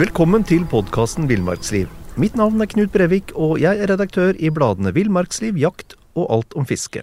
[0.00, 1.90] Velkommen til podkasten Villmarksliv.
[2.16, 6.56] Mitt navn er Knut Brevik, og jeg er redaktør i bladene Villmarksliv, Jakt og Alt
[6.56, 7.02] om fiske.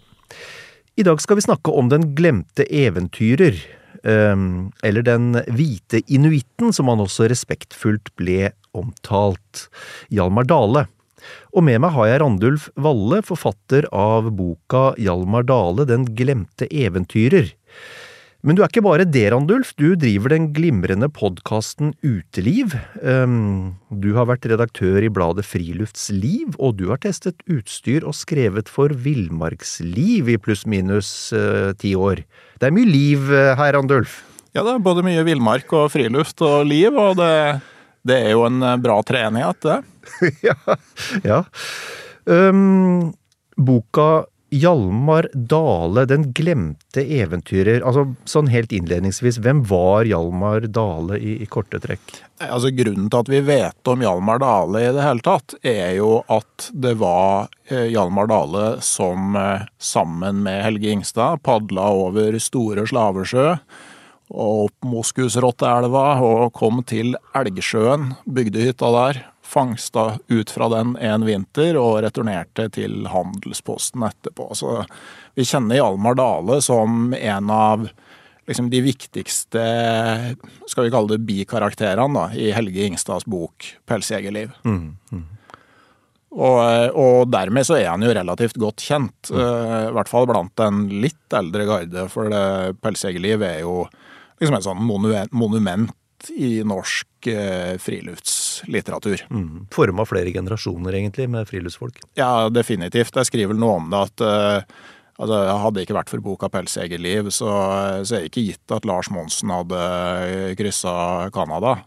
[0.97, 3.59] I dag skal vi snakke om den glemte eventyrer,
[4.01, 9.67] ehm, eller den hvite inuitten, som han også respektfullt ble omtalt,
[10.09, 10.87] Hjalmar Dale.
[11.53, 17.53] Og med meg har jeg Randulf Valle, forfatter av boka Hjalmar Dale, Den glemte eventyrer.
[18.45, 19.71] Men du er ikke bare det, Randulf.
[19.81, 22.75] Du driver den glimrende podkasten Uteliv.
[23.01, 28.69] Um, du har vært redaktør i bladet Friluftsliv, og du har testet utstyr og skrevet
[28.69, 32.21] for Villmarksliv i pluss-minus uh, ti år.
[32.61, 34.21] Det er mye liv uh, her, Randulf.
[34.53, 37.33] Ja, det er både mye villmark og friluft og liv, og det,
[38.07, 39.75] det er jo en eh, bra treenighet, det.
[40.47, 40.55] ja.
[41.21, 41.43] ja.
[42.25, 43.11] Um,
[43.53, 47.81] boka Hjalmar Dale, den glemte eventyrer.
[47.83, 52.21] Altså, sånn helt innledningsvis, hvem var Hjalmar Dale i, i, korte trekk?
[52.39, 56.21] Altså, grunnen til at vi vet om Hjalmar Dale i det hele tatt, er jo
[56.31, 62.87] at det var eh, Hjalmar Dale som eh, sammen med Helge Ingstad padla over Store
[62.87, 63.49] Slavesjø
[64.27, 71.25] og opp Moskusrotteelva og kom til Elgsjøen, bygde hytta der, fangsta ut fra den en
[71.25, 74.49] vinter og returnerte til handelsposten etterpå.
[74.59, 74.81] Så
[75.37, 77.87] vi kjenner Hjalmar Dale som en av
[78.47, 79.63] liksom, de viktigste
[80.67, 84.55] skal vi kalle det bikarakterene i Helge Ingstads bok 'Pelsjegerliv'.
[84.67, 85.25] Mm, mm.
[86.37, 86.59] Og,
[86.91, 89.37] og, dermed så er han jo relativt godt kjent, mm.
[89.39, 92.27] uh, i hvert fall blant en litt eldre garde, for
[92.83, 93.85] 'Pelsjegerliv' er jo
[94.41, 94.83] liksom et sånn
[95.31, 95.95] monument
[96.35, 97.77] i norsk eh,
[98.57, 99.25] friluftslitteratur.
[99.29, 99.67] Mm.
[99.71, 101.99] Forma flere generasjoner, egentlig, med friluftsfolk?
[102.15, 103.15] Ja, definitivt.
[103.15, 104.77] Jeg skriver vel noe om det at uh,
[105.17, 107.49] altså, Hadde det ikke vært for boka 'Pelsjegerliv', så,
[108.03, 111.77] så er det ikke gitt at Lars Monsen hadde kryssa Canada.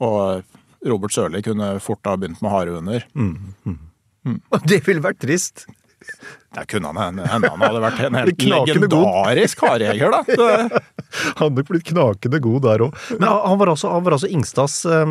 [0.00, 0.44] Og
[0.84, 3.06] Robert Sørli kunne fort ha begynt med harehunder.
[3.14, 3.54] Mm.
[3.64, 3.78] Mm.
[4.24, 4.40] Mm.
[4.68, 5.66] Det ville vært trist.
[6.54, 10.20] Det kunne han hende han hadde vært en helt legendarisk harejeger, da.
[11.24, 13.00] han hadde blitt knakende god der òg.
[13.16, 15.06] Men han var, altså, han var også Ingstads uh,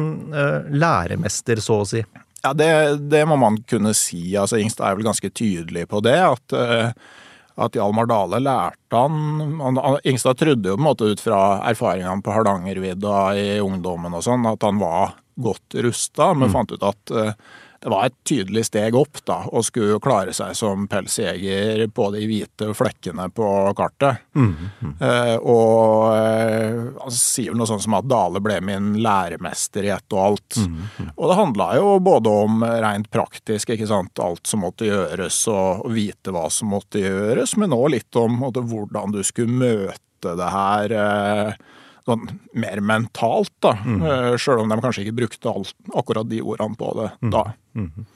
[0.71, 2.03] læremester, så å si.
[2.43, 2.69] Ja, det,
[3.11, 4.33] det, må man kunne si.
[4.35, 6.17] Altså, Ingstad er vel ganske tydelig på det.
[6.19, 7.19] At, uh,
[7.63, 12.23] at Hjalmar Dale lærte han, han Ingstad trodde jo på en måte ut fra erfaringene
[12.25, 16.53] på Hardangervidda i ungdommen og sånn, at han var godt rusta, men mm.
[16.53, 17.53] fant ut at uh,
[17.83, 22.21] det var et tydelig steg opp da, å skulle klare seg som pelsjeger på de
[22.29, 24.23] hvite flekkene på kartet.
[24.39, 24.93] Mm, mm.
[25.03, 29.91] Eh, og eh, han sier vel noe sånt som at Dale ble min læremester i
[29.91, 30.61] ett og alt.
[30.63, 31.11] Mm, mm.
[31.11, 35.83] og det handla jo både om rent praktisk, ikke sant, alt som måtte gjøres, og
[35.91, 40.51] vite hva som måtte gjøres, men òg litt om måtte, hvordan du skulle møte det
[40.55, 40.99] her.
[41.03, 41.71] Eh,
[42.07, 42.25] sånn
[42.59, 43.75] mer mentalt, da.
[43.85, 44.01] Mm.
[44.03, 47.33] Uh, Sjøl om de kanskje ikke brukte alt, akkurat de ordene på det mm.
[47.33, 47.45] da.
[47.79, 48.07] Mm.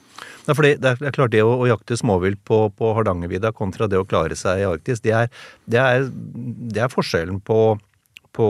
[0.48, 4.00] Ja, fordi det er klart det å, å jakte småvilt på, på Hardangervidda kontra det
[4.00, 5.30] å klare seg i Arktis, det er,
[5.70, 6.10] det er,
[6.74, 7.78] det er forskjellen på,
[8.36, 8.50] på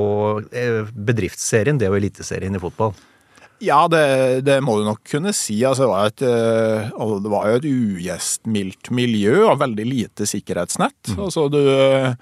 [0.55, 2.95] eh, bedriftsserien, det og eliteserien i fotball.
[3.63, 5.57] Ja, det, det, må du nok kunne si.
[5.65, 10.27] Altså, det, var et, eh, altså, det var jo et ugjestmildt miljø og veldig lite
[10.29, 11.15] sikkerhetsnett.
[11.15, 11.23] Mm.
[11.25, 12.13] Altså, du Eh,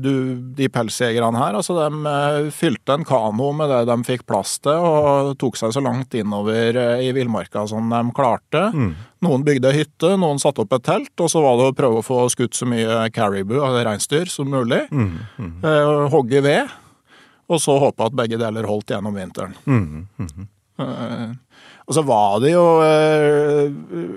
[0.00, 0.12] du,
[0.56, 4.80] de pelsjegerne her, altså de eh, fylte en kano med det de fikk plass til,
[4.80, 8.70] og tok seg så langt innover eh, i villmarka som de klarte.
[8.72, 8.94] Mm.
[9.24, 12.06] Noen bygde hytte, noen satte opp et telt, og så var det å prøve å
[12.06, 14.84] få skutt så mye caribou, eller reinsdyr, som mulig.
[14.92, 15.12] Mm.
[15.38, 15.54] Mm.
[16.12, 16.72] hogge ved,
[17.52, 19.56] og så håpe at begge deler holdt gjennom vinteren.
[20.80, 21.36] Mm.
[21.84, 22.64] Og så var det jo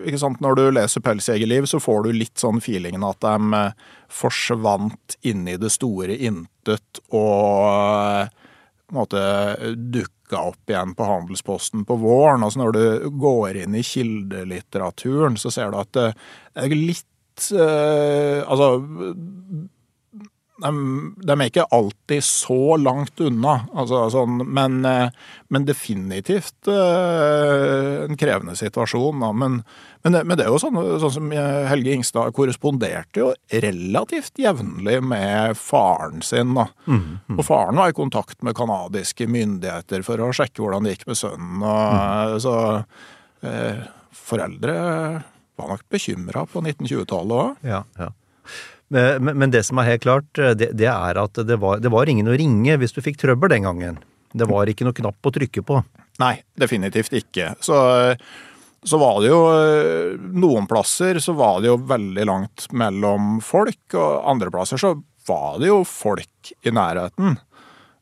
[0.08, 3.62] ikke sant, Når du leser 'Pelsjegerliv', så får du litt sånn feelingen at de
[4.08, 8.32] forsvant inn i det store intet og
[8.88, 9.22] på en måte
[9.76, 12.44] dukka opp igjen på Handelsposten på våren.
[12.44, 16.14] Altså når du går inn i kildelitteraturen, så ser du at det
[16.56, 17.06] er litt
[17.38, 18.82] Altså
[20.58, 20.72] de,
[21.22, 25.12] de, er ikke alltid så langt unna, altså, sånn, men, eh,
[25.54, 29.22] men, definitivt uh, en krevende situasjon.
[29.22, 29.30] Da.
[29.38, 29.60] Men,
[30.06, 31.32] men, men, det er jo sånn, sånn, som
[31.70, 33.30] Helge Ingstad korresponderte jo
[33.64, 36.56] relativt jevnlig med faren sin.
[36.58, 36.68] Da.
[36.88, 37.38] Mm, mm.
[37.38, 41.22] Og faren var i kontakt med canadiske myndigheter for å sjekke hvordan det gikk med
[41.22, 41.62] sønnen.
[41.62, 42.38] Og, mm.
[42.44, 42.56] Så
[43.48, 43.84] eh,
[44.14, 44.78] foreldre
[45.58, 47.68] var nok bekymra på 1920-tallet òg.
[47.68, 48.12] Ja, ja.
[48.94, 51.92] Men, men, det som er helt klart, eh, det, det er at det var, det
[51.94, 53.98] var, ingen å ringe hvis du fikk trøbbel den gangen.
[54.38, 55.82] Det var ikke noe knapp å trykke på.
[56.22, 57.52] Nei, definitivt ikke.
[57.64, 57.78] Så,
[58.88, 63.84] så var det jo eh, Noen plasser så var det jo veldig langt mellom folk,
[63.96, 64.96] og andre plasser så
[65.28, 67.36] var det jo folk i nærheten.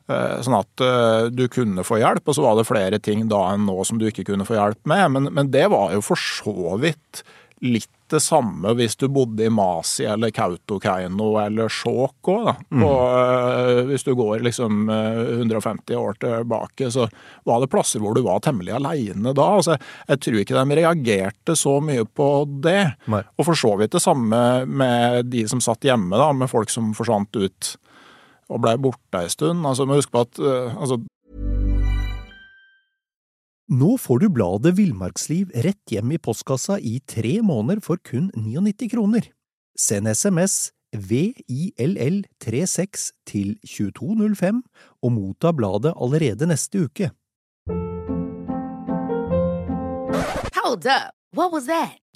[0.06, 3.42] Eh, sånn at eh, du kunne få hjelp, og så var det flere ting da
[3.54, 5.10] enn nå som du ikke kunne få hjelp med.
[5.16, 7.24] Men, men det var jo for så vidt
[7.64, 12.50] litt det samme hvis du bodde i Masi eller Kautokeino eller Skjåk òg.
[12.70, 12.84] Mm.
[12.84, 17.08] Uh, hvis du går liksom uh, 150 år tilbake, så
[17.48, 19.48] var det plasser hvor du var temmelig aleine da.
[19.58, 22.30] Altså, jeg tror ikke de reagerte så mye på
[22.64, 22.82] det.
[23.12, 23.24] Nei.
[23.36, 26.94] Og for så vidt det samme med de som satt hjemme, da, med folk som
[26.96, 27.74] forsvant ut
[28.46, 29.66] og blei borte ei stund.
[29.66, 31.00] Altså, må huske på at uh, altså
[33.66, 38.86] Nå får du bladet Villmarksliv rett hjem i postkassa i tre måneder for kun 99
[38.92, 39.26] kroner.
[39.74, 44.62] Send SMS VILL36 til 2205
[45.02, 47.10] og motta bladet allerede neste uke.
[50.62, 51.10] Hold up.
[51.34, 52.05] What was that?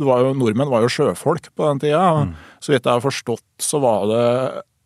[0.00, 2.02] var jo, Nordmenn var jo sjøfolk på den tida.
[2.28, 2.36] Mm.
[2.62, 4.22] Så vidt jeg har forstått, så var det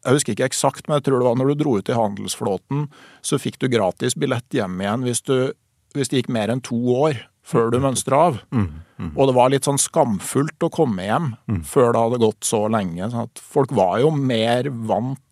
[0.06, 2.84] Jeg husker ikke eksakt, men jeg tror det var når du dro ut i handelsflåten,
[3.26, 5.50] så fikk du gratis billett hjem igjen hvis, du,
[5.98, 8.38] hvis det gikk mer enn to år før du mønstra av.
[8.54, 8.68] Mm.
[8.98, 9.10] Mm.
[9.12, 11.62] Og det var litt sånn skamfullt å komme hjem mm.
[11.66, 13.10] før det hadde gått så lenge.
[13.10, 15.22] Sånn at folk var jo mer vant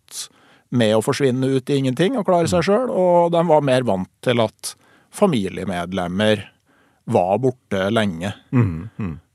[0.74, 2.66] med å forsvinne ut i ingenting og klare seg mm.
[2.66, 4.74] sjøl, og de var mer vant til at
[5.14, 6.48] familiemedlemmer
[7.14, 8.32] var borte lenge.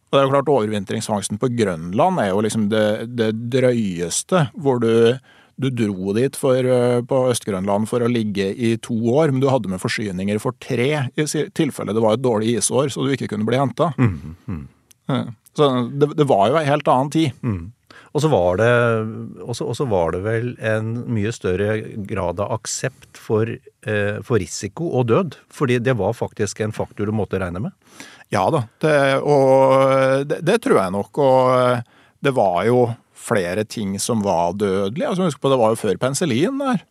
[0.10, 4.82] Og det er jo klart Overvintringsfangsten på Grønland er jo liksom det, det drøyeste, hvor
[4.82, 5.20] du,
[5.62, 9.50] du dro dit for, eh, på Øst-Grønland for å ligge i to år, men du
[9.54, 13.30] hadde med forsyninger for tre i tilfelle det var et dårlig isår, så du ikke
[13.36, 13.92] kunne bli henta.
[14.02, 14.64] Mm, mm.
[15.58, 17.38] Så det, det, var jo ei helt annen tid.
[17.46, 17.68] Mm.
[18.10, 18.62] Og så var,
[19.92, 21.76] var, det vel en mye større
[22.10, 23.50] grad av aksept for,
[23.86, 25.38] eh, for risiko og død.
[25.54, 27.76] Fordi det var faktisk en faktor du måtte regne med.
[28.30, 28.96] Ja da, det,
[29.26, 31.20] og det, det, tror jeg nok.
[31.24, 32.84] Og det var jo
[33.18, 35.10] flere ting som var dødelige.
[35.10, 36.84] Altså, husk på, det var jo før penicillin der.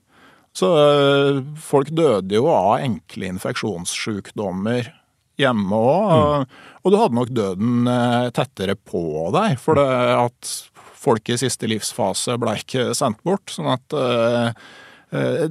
[0.56, 4.90] Så øh, folk døde jo av enkle infeksjonssykdommer
[5.38, 6.11] hjemme òg.
[6.11, 6.56] Mm.
[6.82, 9.02] Og du hadde nok døden øh, tettere på
[9.37, 9.87] deg, for det
[10.17, 10.52] at
[10.99, 13.46] folk i siste livsfase ble ikke sendt bort.
[13.55, 13.94] Sånn at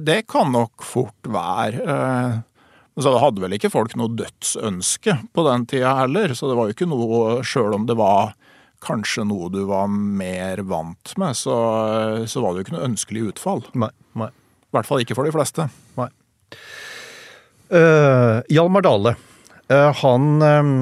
[0.04, 1.96] det kan nok fort være
[3.04, 6.74] så hadde vel ikke folk noe dødsønske på den tida heller, så det var jo
[6.74, 8.32] ikke noe Sjøl om det var
[8.84, 11.56] kanskje noe du var mer vant med, så,
[12.30, 13.64] så var det jo ikke noe ønskelig utfall.
[13.78, 14.30] Nei, nei.
[14.68, 15.66] I hvert fall ikke for de fleste.
[15.98, 16.08] Nei.
[17.68, 19.14] Uh, Hjalmar Dale,
[19.72, 20.74] uh, han, um,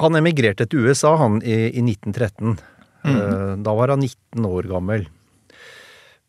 [0.00, 2.58] han emigrerte til USA han i, i 1913.
[3.04, 3.14] Mm.
[3.14, 5.08] Uh, da var han 19 år gammel.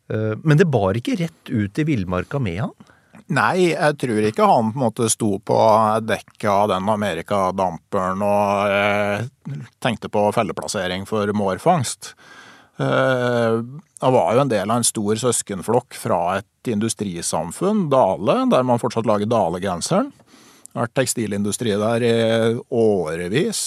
[0.09, 2.93] men det bar ikke rett ut i villmarka med han?
[3.29, 5.57] Nei, jeg tror ikke han på en måte sto på
[6.01, 9.27] dekket av den amerikadamperen og eh,
[9.83, 12.15] tenkte på felleplassering for mårfangst.
[12.81, 13.59] Eh,
[14.01, 18.81] han var jo en del av en stor søskenflokk fra et industrisamfunn, Dale, der man
[18.81, 20.09] fortsatt lager Dale-genseren.
[20.09, 22.15] Det har vært tekstilindustri der i
[22.73, 23.61] årevis.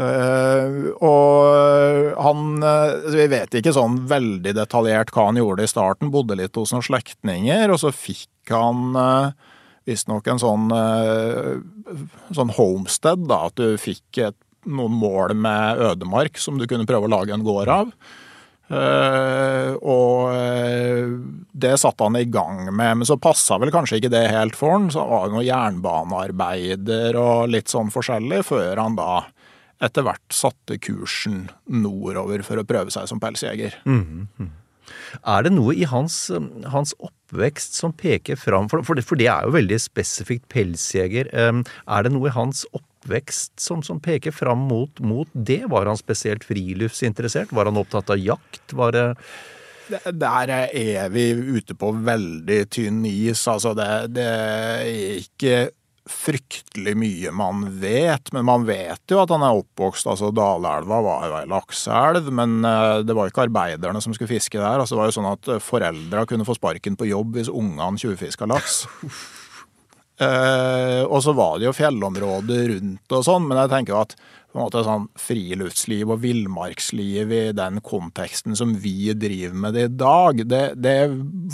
[0.00, 6.12] Uh, og han uh, Vi vet ikke sånn veldig detaljert hva han gjorde i starten.
[6.14, 9.32] Bodde litt hos noen slektninger, og så fikk han uh,
[9.88, 10.66] visstnok en sånn,
[12.36, 13.46] sånn homestead, da.
[13.48, 14.36] At du fikk et,
[14.68, 17.88] noen mål med ødemark som du kunne prøve å lage en gård av.
[19.80, 20.20] Og
[21.64, 24.76] det satte han i gang med, men så passa vel kanskje ikke det helt for
[24.76, 24.90] han.
[24.94, 29.24] Så var det noen jernbanearbeider og litt sånn forskjellig, før han da
[29.80, 33.76] etter hvert satte kursen nordover for å prøve seg som pelsjeger.
[33.88, 34.50] Mm, -hmm.
[35.26, 36.30] Er det noe i hans,
[36.72, 41.30] hans oppvekst som peker fram for, for, det, for, det, er jo veldig spesifikt pelsjeger.
[41.30, 45.62] Er det noe i hans oppvekst som, som peker fram mot, mot, det?
[45.70, 47.52] Var han spesielt friluftsinteressert?
[47.52, 48.72] Var han opptatt av jakt?
[48.72, 49.06] Var det
[49.90, 53.42] der er vi ute på veldig tynn is.
[53.50, 55.54] Altså, det, det er ikke
[56.10, 61.26] fryktelig mye man vet, men man vet jo at han er oppvokst altså Dalelva var
[61.28, 64.80] jo ei lakseelv, men eh, det var ikke arbeiderne som skulle fiske der.
[64.80, 68.48] altså Det var jo sånn at foreldra kunne få sparken på jobb hvis ungene tjuvfiska
[68.50, 68.84] laks.
[70.20, 74.12] Eh, og så var det jo fjellområder rundt og sånn, men jeg tenker jo at
[74.50, 79.84] på en måte sånn friluftsliv og villmarksliv i den konteksten som vi driver med det
[79.86, 80.96] i dag, det, det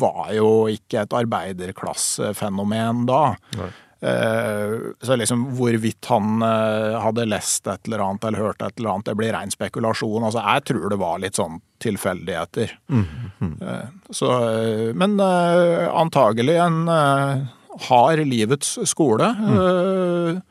[0.01, 3.23] var jo ikke et arbeiderklassefenomen da.
[3.55, 8.93] Eh, så liksom hvorvidt han eh, hadde lest et eller annet eller hørt et eller
[8.93, 10.27] annet, det blir ren spekulasjon.
[10.27, 12.75] Altså, jeg tror det var litt sånn tilfeldigheter.
[12.93, 17.47] Eh, så, eh, men eh, antagelig en eh,
[17.89, 19.33] hard livets skole.
[19.37, 20.43] Mm.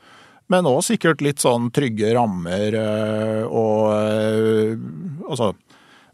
[0.53, 4.75] men òg sikkert litt sånn trygge rammer eh, og eh,
[5.25, 5.55] Altså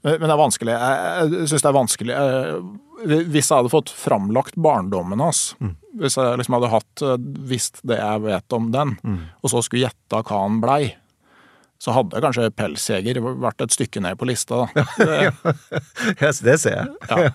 [0.04, 0.72] Men det er vanskelig.
[0.72, 2.54] Jeg, syns det er vanskelig eh,
[3.06, 5.54] Hvis jeg hadde fått framlagt barndommen hans,
[6.00, 7.16] hvis jeg liksom hadde hatt eh,
[7.50, 8.96] visst det jeg vet om den,
[9.42, 10.96] og så skulle gjetta hva han blei,
[11.82, 14.68] så hadde kanskje pelsjeger vært et stykke ned på lista.
[14.68, 14.84] Da.
[15.02, 15.56] Det,
[16.22, 16.92] Yes, det ser jeg.
[17.10, 17.32] ja.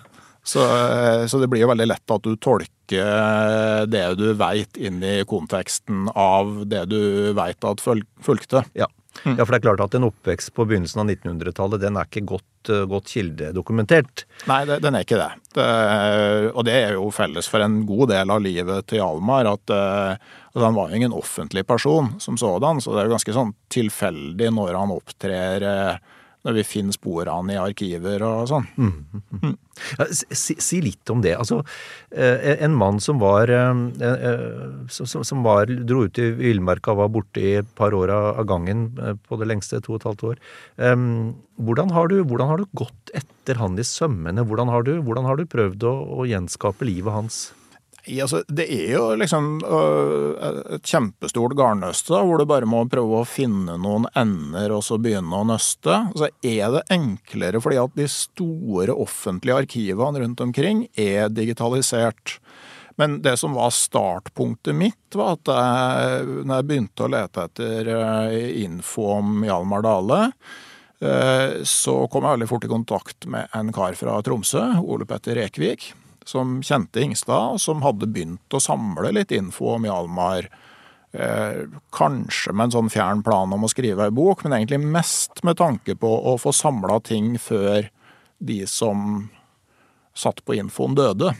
[0.47, 5.01] Så, eh, så det blir jo veldig lett at du tolker det du veit inn
[5.03, 8.63] i konteksten av det du veit at fulgte.
[8.71, 8.87] Ja.
[9.23, 12.25] Ja, for det er klart at en oppvekst på begynnelsen av 1900-tallet, den er ikke
[12.33, 14.25] godt, eh, godt kildedokumentert.
[14.49, 15.29] Nei, det, den er ikke det.
[15.57, 15.69] det.
[16.53, 19.49] Og det er jo felles for en god del av livet til Hjalmar.
[19.53, 23.15] At uh, altså han var jo ingen offentlig person som sådan, så det er jo
[23.17, 26.16] ganske sånn tilfeldig når han opptrer uh,
[26.47, 28.67] når vi finner spor av han i arkiver og sånn.
[29.99, 31.35] Ja, si, si litt om det.
[31.37, 31.59] Altså,
[32.09, 34.47] eh, en mann som var eh, eh,
[34.89, 38.41] som, som var, dro ut i villmarka og var borte i et par år av
[38.49, 38.87] gangen
[39.27, 40.41] på det lengste, to og et halvt år.
[41.67, 44.45] Hvordan har, du, hvordan har du gått etter han i sømmene?
[44.47, 47.41] Hvordan har du, hvordan har du prøvd å, å gjenskape livet hans?
[48.07, 53.21] Nei, altså, det er jo liksom øh, et kjempestort garnnøste hvor du bare må prøve
[53.21, 55.97] å finne noen ender og så begynne å nøste.
[56.15, 62.37] Så er det enklere fordi at de store offentlige arkivene rundt omkring er digitalisert.
[62.97, 67.93] Men det som var startpunktet mitt, var at jeg, når jeg begynte å lete etter
[67.93, 70.23] øh, info om Hjalmar Dale,
[71.03, 75.43] øh, så kom jeg veldig fort i kontakt med en kar fra Tromsø, Ole Petter
[75.43, 75.91] Rekvik
[76.27, 80.49] som kjente Ingstad, og som hadde begynt å samle litt info om Hjalmar.
[81.15, 81.63] Eh,
[81.95, 85.57] kanskje med en sånn fjern plan om å skrive ei bok, men egentlig mest med
[85.57, 87.87] tanke på å få samla ting før
[88.43, 89.29] de som
[90.17, 91.31] satt på infoen, døde.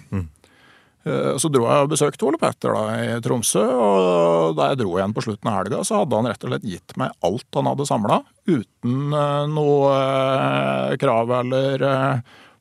[1.06, 4.96] Eh, Så dro jeg og besøkte Ole Petter da, i Tromsø, og da jeg dro
[4.98, 7.70] igjen på slutten av helga, så hadde han rett og slett gitt meg alt han
[7.70, 11.86] hadde samla, uten eh, noe krav eller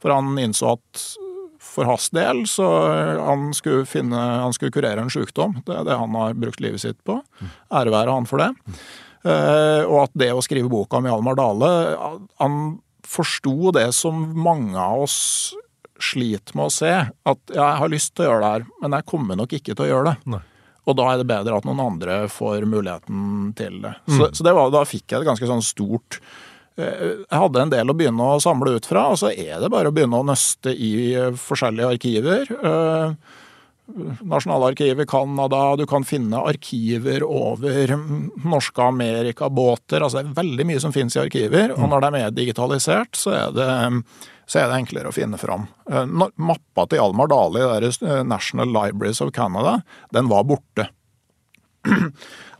[0.03, 1.07] For han innså at
[1.77, 2.67] for hans del så
[3.21, 5.59] han skulle, finne, han skulle kurere en sykdom.
[5.67, 7.19] Det er det han har brukt livet sitt på.
[7.69, 8.49] Ære være han for det.
[9.27, 11.69] Eh, og at det å skrive boka om Hjalmar Dale
[12.39, 15.17] Han forsto det som mange av oss
[16.03, 16.93] sliter med å se.
[17.27, 19.87] At jeg har lyst til å gjøre det her, men jeg kommer nok ikke til
[19.87, 20.35] å gjøre det.
[20.37, 20.43] Nei.
[20.87, 23.97] Og da er det bedre at noen andre får muligheten til det.
[24.07, 26.27] Så, så det var, da fikk jeg et ganske sånn stort eh,
[26.77, 29.89] Jeg hadde en del å begynne å samle ut fra, og så er det bare
[29.89, 32.53] å begynne å nøste i eh, forskjellige arkiver.
[32.53, 33.37] Eh,
[34.27, 40.03] Nasjonalarkivet i Canada, du kan finne arkiver over mm, norske Amerikabåter.
[40.03, 43.15] Altså det er veldig mye som finnes i arkiver, og når de er mer digitalisert,
[43.15, 43.69] så er det,
[44.51, 45.69] så er det enklere å finne fram.
[45.87, 49.79] Eh, Mappa til Almar Dale i deres eh, National Libraries of Canada,
[50.17, 50.91] den var borte.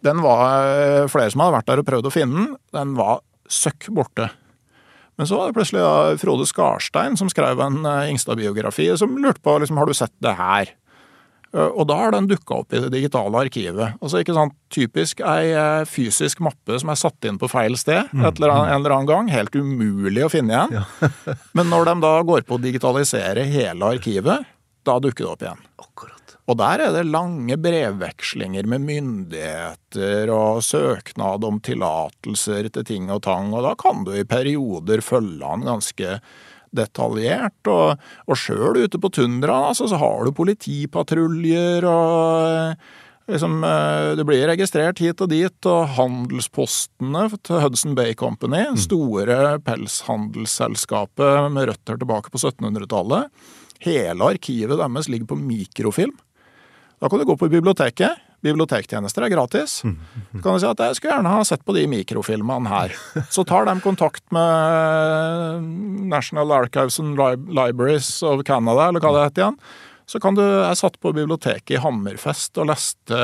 [0.07, 2.51] Den var eh, flere som hadde vært der og prøvd å finne den.
[2.77, 4.31] Den var søkk borte.
[5.17, 9.41] Men så var det plutselig da Frode Skarstein som skrev en eh, Ingstad-biografi, som lurte
[9.41, 10.73] på liksom, har du sett det her.
[11.55, 13.95] Eh, Og da har den dukka opp i det digitale arkivet.
[14.03, 18.11] Altså ikke sant, Typisk ei eh, fysisk mappe som er satt inn på feil sted
[18.13, 19.31] et eller annet, en eller annen gang.
[19.33, 20.85] Helt umulig å finne igjen.
[21.57, 24.45] Men når de da går på å digitalisere hele arkivet,
[24.85, 25.65] da dukker det opp igjen.
[25.81, 26.16] Akkurat.
[26.47, 33.25] Og der er det lange brevvekslinger med myndigheter og søknad om tillatelser til ting og
[33.27, 36.21] tang, og da kan du i perioder følge han ganske
[36.77, 37.59] detaljert.
[37.67, 37.99] Og,
[38.31, 42.87] og sjøl ute på tundraen altså, så har du politipatruljer og
[43.27, 49.59] Liksom, Du det blir registrert hit og dit, og handelspostene til Hudson Bay Company, store
[49.67, 53.27] pelshandelsselskapet med røtter tilbake på 1700-tallet,
[53.83, 56.15] hele arkivet deres ligger på mikrofilm.
[57.01, 58.23] Da kan du gå på biblioteket.
[58.45, 59.81] Bibliotektjenester er gratis.
[59.83, 62.95] Så kan du si at jeg skulle gjerne ha sett på de mikrofilmene her.
[63.33, 65.67] Så tar de kontakt med
[66.13, 69.59] National Archives and Libraries of Canada, eller hva det heter igjen.
[70.07, 73.19] Så kan du, Jeg satt på biblioteket i Hammerfest og leste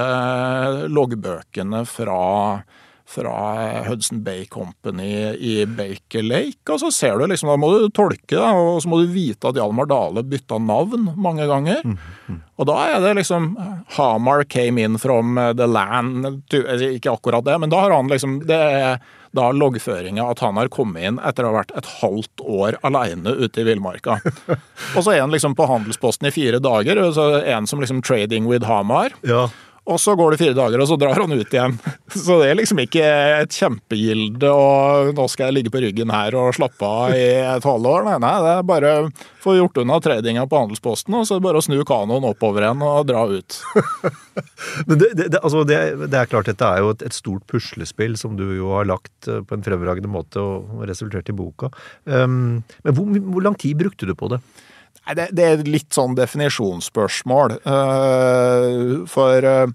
[0.90, 2.18] loggbøkene fra,
[3.12, 6.64] fra Hudson Bay Company i Baker Lake.
[6.72, 9.50] Og så ser du liksom, da må du tolke det, og så må du vite
[9.50, 11.84] at Hjalmar Dale bytta navn mange ganger.
[12.56, 13.52] Og da er det liksom
[13.96, 18.58] Hamar came in from the land Ikke akkurat det, men da har han liksom det
[18.58, 19.02] er
[19.32, 23.32] da loggføringa at han har kommet inn etter å ha vært et halvt år aleine
[23.40, 24.18] ute i villmarka.
[24.96, 27.80] Og så er han liksom på handelsposten i fire dager, og så er han som
[27.80, 29.16] liksom trading with Hamar.
[29.24, 29.46] Ja.
[29.90, 31.72] Og så går det fire dager, og så drar han ut igjen.
[32.12, 33.02] Så det er liksom ikke
[33.42, 37.66] et kjempegilde og nå skal jeg ligge på ryggen her og slappe av i et
[37.66, 38.04] halvår.
[38.06, 39.08] Nei, nei, det er bare å
[39.42, 42.66] få gjort unna tradinga på handelsposten, og så er det bare å snu kanoen oppover
[42.66, 43.58] igjen og dra ut.
[44.86, 48.14] Men det, det, det, altså det, er klart, dette er jo et, et, stort puslespill
[48.20, 51.72] som du jo har lagt eh, på en fremragende måte og resultert i boka.
[52.04, 54.38] Um, men hvor, hvor lang tid brukte du på det?
[55.02, 57.56] Det, det, er litt sånn definisjonsspørsmål.
[57.66, 59.72] Uh, for uh,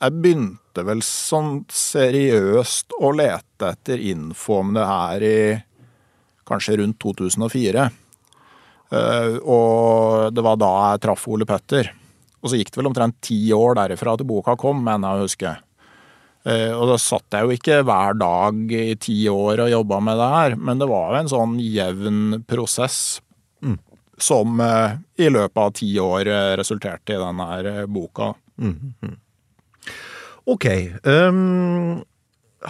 [0.00, 5.40] Jeg begynte vel sånn seriøst å lete etter info om det her i
[6.50, 7.88] kanskje rundt 2004.
[8.90, 11.92] Uh, og det var da jeg traff Ole Petter.
[12.40, 15.28] Og så gikk det vel omtrent ti år derifra til boka kom, mener jeg å
[15.28, 15.56] huske.
[16.48, 20.20] Eh, og da satt jeg jo ikke hver dag i ti år og jobba med
[20.20, 23.20] det her, men det var jo en sånn jevn prosess
[23.60, 23.76] mm.
[24.16, 28.32] som eh, i løpet av ti år eh, resulterte i denne her boka.
[28.56, 29.18] Mm.
[30.48, 30.66] Ok.
[31.04, 32.00] Um,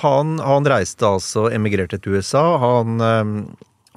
[0.02, 2.42] han, han, reiste altså, emigrerte til USA.
[2.62, 3.36] Han, um,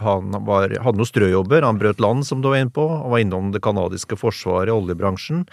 [0.05, 1.65] han var, hadde noen strøjobber.
[1.65, 2.85] Han brøt land, som du var inne på.
[2.93, 5.43] Han var innom det canadiske forsvaret, oljebransjen.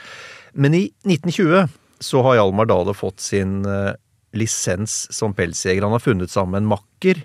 [0.52, 1.72] Men i 1920
[2.04, 3.60] så har Hjalmar Dale fått sin
[4.36, 5.82] lisens som pelsjeger.
[5.82, 7.24] Han har funnet sammen makker.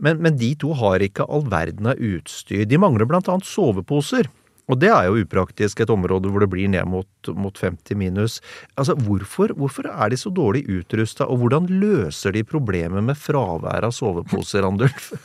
[0.00, 2.64] Men, men, de to har ikke all verden av utstyr.
[2.68, 4.30] De mangler blant annet soveposer.
[4.70, 8.38] Og det er jo upraktisk, et område hvor det blir ned mot, mot 50 minus.
[8.78, 13.88] Altså, hvorfor, hvorfor er de så dårlig utrusta, og hvordan løser de problemet med fravær
[13.88, 15.12] av soveposer, Andulf?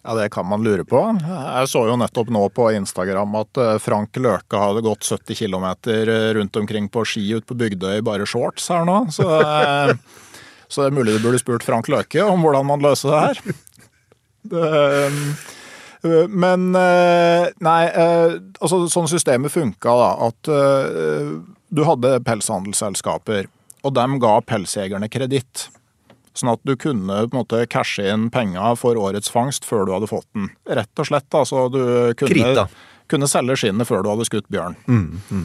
[0.00, 0.96] Ja, Det kan man lure på.
[1.20, 5.66] Jeg så jo nettopp nå på Instagram at eh, Frank Løke hadde gått 70 km
[6.38, 9.02] rundt omkring på ski ute på Bygdøy i bare shorts her nå.
[9.12, 9.92] Så eh,
[10.70, 13.42] så det er mulig du burde spurt Frank Løke om hvordan man løser det her.
[14.50, 14.60] Det,
[16.00, 20.30] eh, men eh, nei, eh, altså sånn systemet funka, da.
[20.30, 20.48] At
[21.68, 23.50] du hadde pelshandelsselskaper,
[23.84, 25.66] og dem ga pelsjegerne kreditt.
[26.32, 29.92] Sånn at du kunne på en måte cashe inn penger for årets fangst før du
[29.98, 30.48] hadde fått den.
[30.64, 31.28] Rett og slett.
[31.36, 31.82] Altså du
[32.16, 32.66] kunne,
[33.12, 34.78] kunne selge skinnet før du hadde skutt bjørn.
[34.88, 35.44] Mm, mm.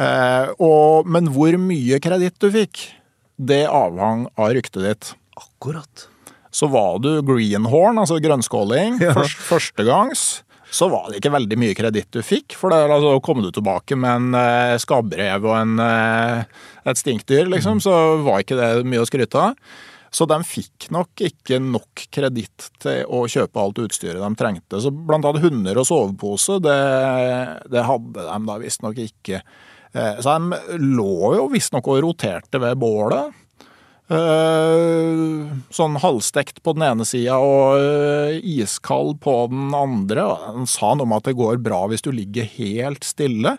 [0.00, 2.86] Eh, og, men hvor mye kreditt du fikk,
[3.40, 5.12] det avhang av ryktet ditt.
[5.40, 6.06] Akkurat.
[6.50, 9.14] Så var du greenhorn, altså grønnskåling, ja.
[9.16, 10.24] først, førstegangs,
[10.70, 12.54] så var det ikke veldig mye kreditt du fikk.
[12.58, 17.48] For da altså, kom du tilbake med en eh, skabbrev og en, eh, et stinkdyr,
[17.50, 17.84] liksom, mm.
[17.86, 17.94] så
[18.26, 19.56] var ikke det mye å skryte av.
[20.10, 24.80] Så de fikk nok ikke nok kreditt til å kjøpe alt utstyret de trengte.
[24.82, 26.78] Så blant annet hunder og sovepose, det,
[27.70, 29.44] det hadde de da visstnok ikke.
[29.92, 33.36] Eh, så de lå jo visstnok og roterte ved bålet.
[34.10, 40.24] Eh, sånn halvstekt på den ene sida og eh, iskald på den andre.
[40.48, 43.54] Han sa noe om at det går bra hvis du ligger helt stille.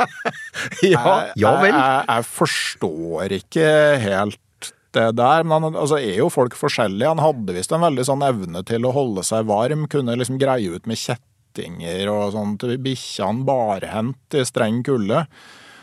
[0.84, 1.72] ja, ja vel.
[1.72, 3.68] Jeg, jeg, jeg, forstår ikke
[4.04, 5.48] helt det der.
[5.48, 7.08] Men han, altså, er jo folk forskjellige.
[7.08, 9.88] Han hadde visst en veldig sånn evne til å holde seg varm.
[9.92, 15.26] Kunne liksom greie ut med kjett kjettinger og til bikkjene barhendt i streng kulde.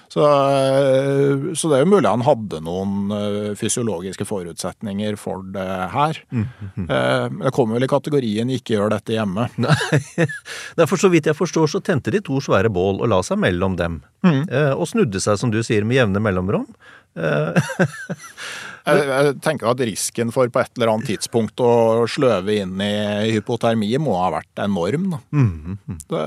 [0.09, 5.67] Så, eh, så, det er jo mulig han hadde noen eh, fysiologiske forutsetninger for det
[5.93, 6.17] her.
[6.33, 7.37] Mm, mm, mm.
[7.43, 9.45] Det kommer vel i kategorien 'ikke gjør dette hjemme'.
[10.77, 13.37] Nei, for så vidt jeg forstår så tente de to svære bål og la seg
[13.37, 14.01] mellom dem.
[14.25, 14.49] Mm.
[14.81, 16.65] Og snudde seg, som du sier, med jevne mellomrom.
[18.89, 23.33] Jeg, jeg, tenker at risken for på et eller annet tidspunkt å sløve inn i
[23.35, 25.13] hypotermi må ha vært enorm.
[25.35, 25.99] Mm, mm.
[26.09, 26.23] Det,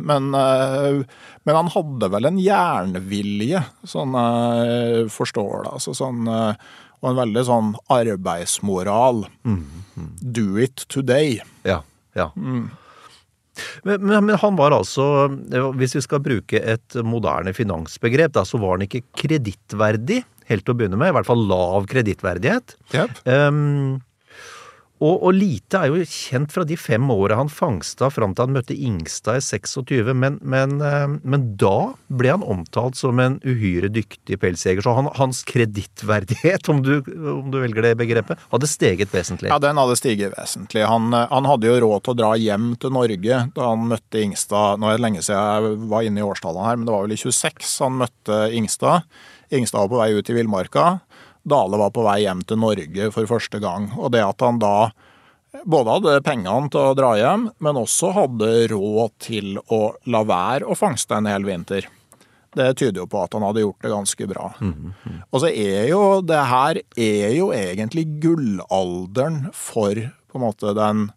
[0.00, 1.00] men, eh,
[1.44, 5.74] men, han hadde vel en jernvilje, sånn jeg forstår det.
[5.78, 6.70] Altså sånn, eh,
[7.02, 9.26] og en veldig sånn arbeidsmoral.
[9.44, 9.66] Mm,
[10.20, 11.38] Do it today.
[11.68, 11.82] Ja,
[12.16, 12.30] ja.
[12.36, 12.70] Mm.
[13.82, 15.28] Men, men, men, han var altså,
[15.78, 20.74] hvis vi skal bruke et moderne finansbegrep, da, så var han ikke kredittverdig helt til
[20.74, 21.12] å begynne med.
[21.12, 22.76] I hvert fall lav kredittverdighet.
[22.94, 23.22] Yep.
[23.28, 24.02] Um,
[25.02, 28.54] og, og, lite er jo kjent fra de fem åra han fangsta fram til han
[28.54, 33.90] møtte Ingstad i 26, men, men, ehm, men, da ble han omtalt som en uhyre
[33.92, 34.84] dyktig pelsjeger.
[34.86, 36.80] Så han, hans kredittverdighet, om,
[37.34, 39.50] om, du velger det begrepet, hadde steget vesentlig.
[39.52, 40.86] Ja, den hadde stiget vesentlig.
[40.88, 44.80] Han, han, hadde jo råd til å dra hjem til Norge da han møtte Ingstad.
[44.80, 47.18] Nå er det lenge siden jeg var inne i årstallene her, men det var vel
[47.18, 49.10] i 26 han møtte Ingstad.
[49.54, 50.98] Ingstad var på vei ut i villmarka.
[51.44, 53.90] Dale var på vei hjem til Norge for første gang.
[54.00, 54.92] Og det at han da
[55.64, 60.66] både hadde pengene til å dra hjem, men også hadde råd til å la være
[60.66, 61.86] å fangste en hel vinter.
[62.54, 64.48] Det tyder jo på at han hadde gjort det ganske bra.
[65.30, 71.08] Og så er jo det her er jo egentlig gullalderen for på en måte den,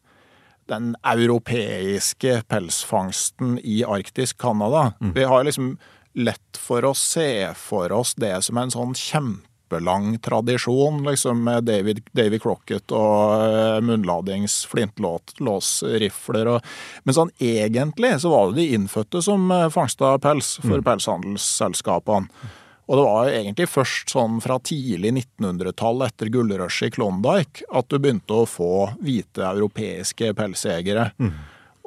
[0.69, 4.91] den europeiske pelsfangsten i arktisk Canada.
[5.13, 5.77] Vi har liksom
[6.17, 12.01] lett for å se for oss det som en sånn kjempelang tradisjon, liksom med David,
[12.17, 16.53] David Crocket og eh, munnladings flintlåsrifler.
[16.55, 16.71] Og,
[17.05, 22.53] men sånn egentlig så var det de innfødte som eh, fangsta pels for pelshandelsselskapene.
[22.87, 27.97] Og det var egentlig først sånn fra tidlig 1900-tall etter gullrushet i Klondyke at du
[27.99, 31.09] begynte å få hvite europeiske pelsjegere.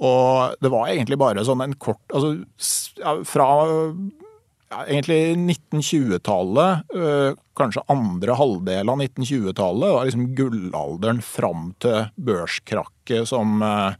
[0.00, 2.38] Og det var egentlig bare sånn en kort Altså
[3.28, 3.48] fra
[4.70, 13.26] ja, egentlig 1920-tallet, øh, kanskje andre halvdel av 1920-tallet, var liksom gullalderen fram til børskrakket
[13.28, 13.98] som, øh,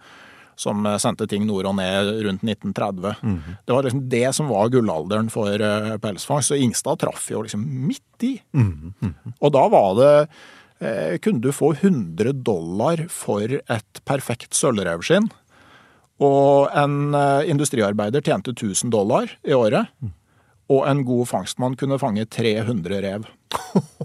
[0.60, 3.16] som sendte ting nord og ned rundt 1930.
[3.66, 7.66] Det var liksom det som var gullalderen for øh, pelsfangst, så Ingstad traff jo liksom
[7.66, 8.36] midt i.
[9.40, 10.14] Og da var det
[11.20, 15.26] kunne du få 100 dollar for et perfekt sølvrevskinn.
[16.20, 19.92] Og en eh, industriarbeider tjente 1000 dollar i året.
[20.70, 23.28] Og en god fangstmann kunne fange 300 rev.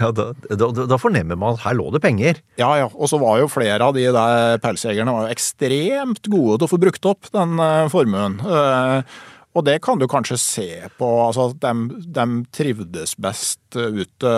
[0.00, 2.38] Ja, da, da, da fornemmer man at her lå det penger.
[2.60, 2.86] Ja, ja.
[2.94, 6.70] Og så var jo flere av de der pelsjegerne var jo ekstremt gode til å
[6.70, 8.38] få brukt opp den eh, formuen.
[8.40, 9.18] Eh,
[9.58, 11.74] og det kan du kanskje se på altså de,
[12.06, 14.34] de trivdes best ute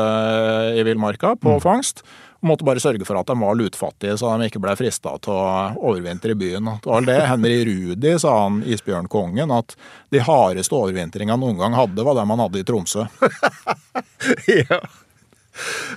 [0.73, 2.01] i villmarka på fangst.
[2.43, 5.45] Måtte bare sørge for at de var lutfattige, så de ikke ble frista til å
[5.79, 6.73] overvintre i byen.
[6.83, 9.77] Det var det Henry Rudi sa, han isbjørnkongen, at
[10.11, 13.07] de hardeste overvintringene noen gang hadde, var dem han hadde i Tromsø.
[14.51, 14.81] ja.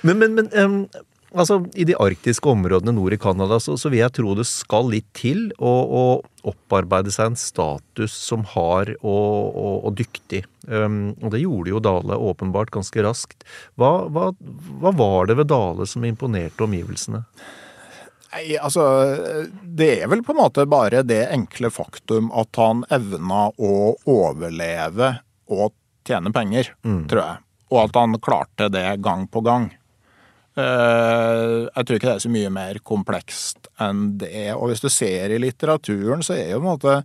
[0.05, 0.77] Men, men, men em,
[1.35, 4.89] altså, i de arktiske områdene nord i Canada, så, så vil jeg tro det skal
[4.91, 6.03] litt til å, å
[6.47, 10.43] opparbeide seg en status som hard og, og, og dyktig.
[10.67, 13.45] Um, og det gjorde jo Dale åpenbart ganske raskt.
[13.79, 14.31] Hva, hva,
[14.81, 17.25] hva var det ved Dale som imponerte omgivelsene?
[18.35, 18.83] Nei, altså
[19.63, 23.73] Det er vel på en måte bare det enkle faktum at han evna å
[24.11, 25.13] overleve
[25.47, 25.71] og
[26.05, 26.73] tjene penger,
[27.09, 27.41] tror jeg.
[27.71, 29.69] Og at han klarte det gang på gang.
[30.55, 34.53] Eh, Jeg tror ikke det er så mye mer komplekst enn det.
[34.55, 36.99] Og hvis du ser i litteraturen, så er jo på en måte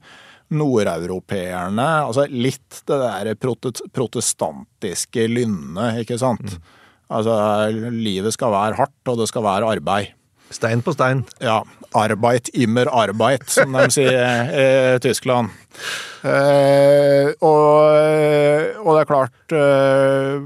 [0.50, 3.34] nordeuropeerne altså litt det der
[3.94, 6.56] protestantiske lynnet, ikke sant.
[7.10, 7.34] Altså,
[7.94, 10.12] livet skal være hardt, og det skal være arbeid.
[10.50, 11.24] Stein på stein.
[11.42, 11.60] Ja,
[11.94, 15.50] Arbeid immer arbeid, som de sier i Tyskland.
[16.26, 20.42] Eh, og, og det er klart eh,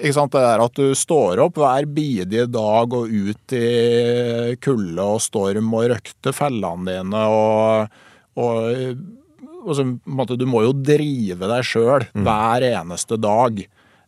[0.00, 5.10] ikke sant, Det der at du står opp hver bidige dag og ut i kulde
[5.16, 8.00] og storm og røkte fellene dine og,
[8.40, 9.04] og,
[9.64, 13.64] og så, måte, Du må jo drive deg sjøl hver eneste dag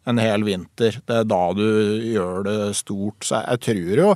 [0.07, 1.01] en hel vinter.
[1.03, 1.67] Det er da du
[2.07, 3.27] gjør det stort.
[3.27, 4.11] Så jeg, jeg tror jo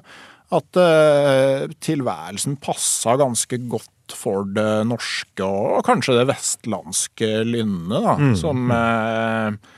[0.50, 8.14] at uh, tilværelsen passa ganske godt for det norske og kanskje det vestlandske lynnet, da,
[8.38, 9.76] som eh, eh,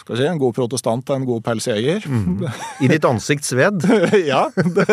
[0.00, 2.06] skal si, en god protestant og en god pelsjeger.
[2.80, 3.84] I ditt ansikts sved.
[4.32, 4.46] ja.
[4.54, 4.86] Det,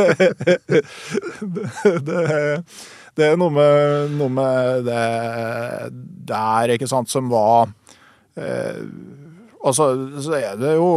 [2.08, 2.23] det,
[3.17, 5.03] det, er noe med, noe med det
[6.32, 7.71] der, ikke sant, som var
[8.39, 8.84] eh,
[9.67, 9.88] Altså,
[10.21, 10.91] så, er det jo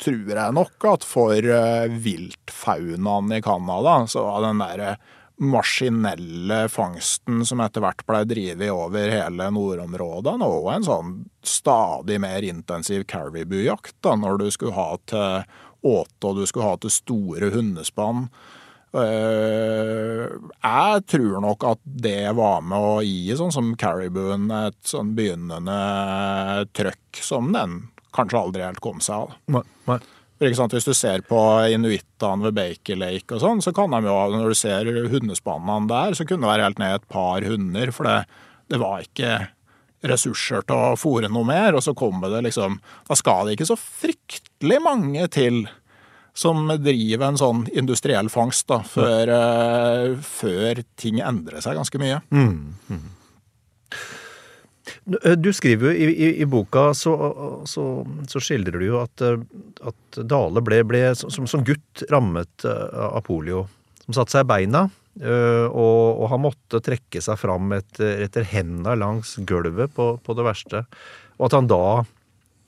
[0.00, 4.94] tror jeg nok at for eh, viltfaunaen i Canada, så var den derre
[5.38, 12.46] maskinelle fangsten som etter hvert ble drevet over hele nordområdene, og en sånn stadig mer
[12.46, 15.44] intensiv caribou-jakt da, når du skulle ha til
[15.86, 18.28] åte og du skulle ha til store hundespann.
[18.96, 20.24] Eh,
[20.64, 25.76] Jeg tror nok at det var med å gi sånn som caribou-en et sånn begynnende
[26.76, 27.82] trøkk som den
[28.16, 29.36] kanskje aldri helt kom seg av.
[29.52, 29.98] Nei, nei.
[30.38, 31.40] Hvis du ser på
[31.72, 36.16] inuittene ved Baker Lake og sånn, så kan de jo, når du ser hundespannene der,
[36.18, 37.92] så kunne det være helt ned et par hunder.
[37.96, 38.18] For det,
[38.68, 39.32] det var ikke
[40.06, 41.78] ressurser til å fòre noe mer.
[41.78, 45.64] Og så kommer det liksom Da skal det ikke så fryktelig mange til
[46.36, 52.18] som driver en sånn industriell fangst, da, før, eh, før ting endrer seg ganske mye.
[55.06, 57.12] Du skriver jo i, i, i boka, så,
[57.70, 57.82] så,
[58.26, 59.38] så skildrer du jo at, eh,
[59.86, 63.68] at Dale ble, ble som, som gutt rammet eh, av polio.
[64.02, 64.82] Som satte seg i beina,
[65.22, 70.38] eh, og, og han måtte trekke seg fram etter, etter henda langs gulvet på, på
[70.38, 70.82] det verste.
[71.38, 71.86] Og at han da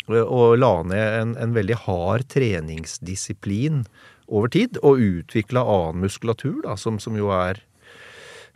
[0.08, 3.82] la ned en, en veldig hard treningsdisiplin
[4.30, 7.60] over tid, og utvikla annen muskulatur, da, som, som jo er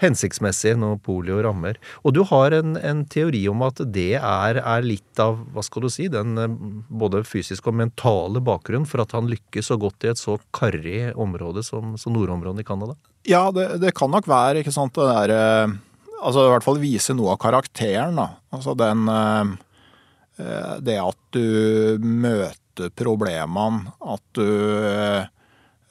[0.02, 1.78] hensiktsmessig når polio rammer.
[2.02, 5.86] Og du har en, en teori om at det er, er, litt av hva skal
[5.86, 6.58] du si, den eh,
[6.90, 11.12] både fysiske og mentale bakgrunnen for at han lykkes så godt i et så karrig
[11.20, 12.98] område som, som nordområdene i Canada?
[13.28, 15.80] Ja, det, det, kan nok være, ikke sant, det derre eh,
[16.22, 18.28] Altså i hvert fall vise noe av karakteren, da.
[18.54, 24.46] Altså den eh, Det at du møter problemene, at du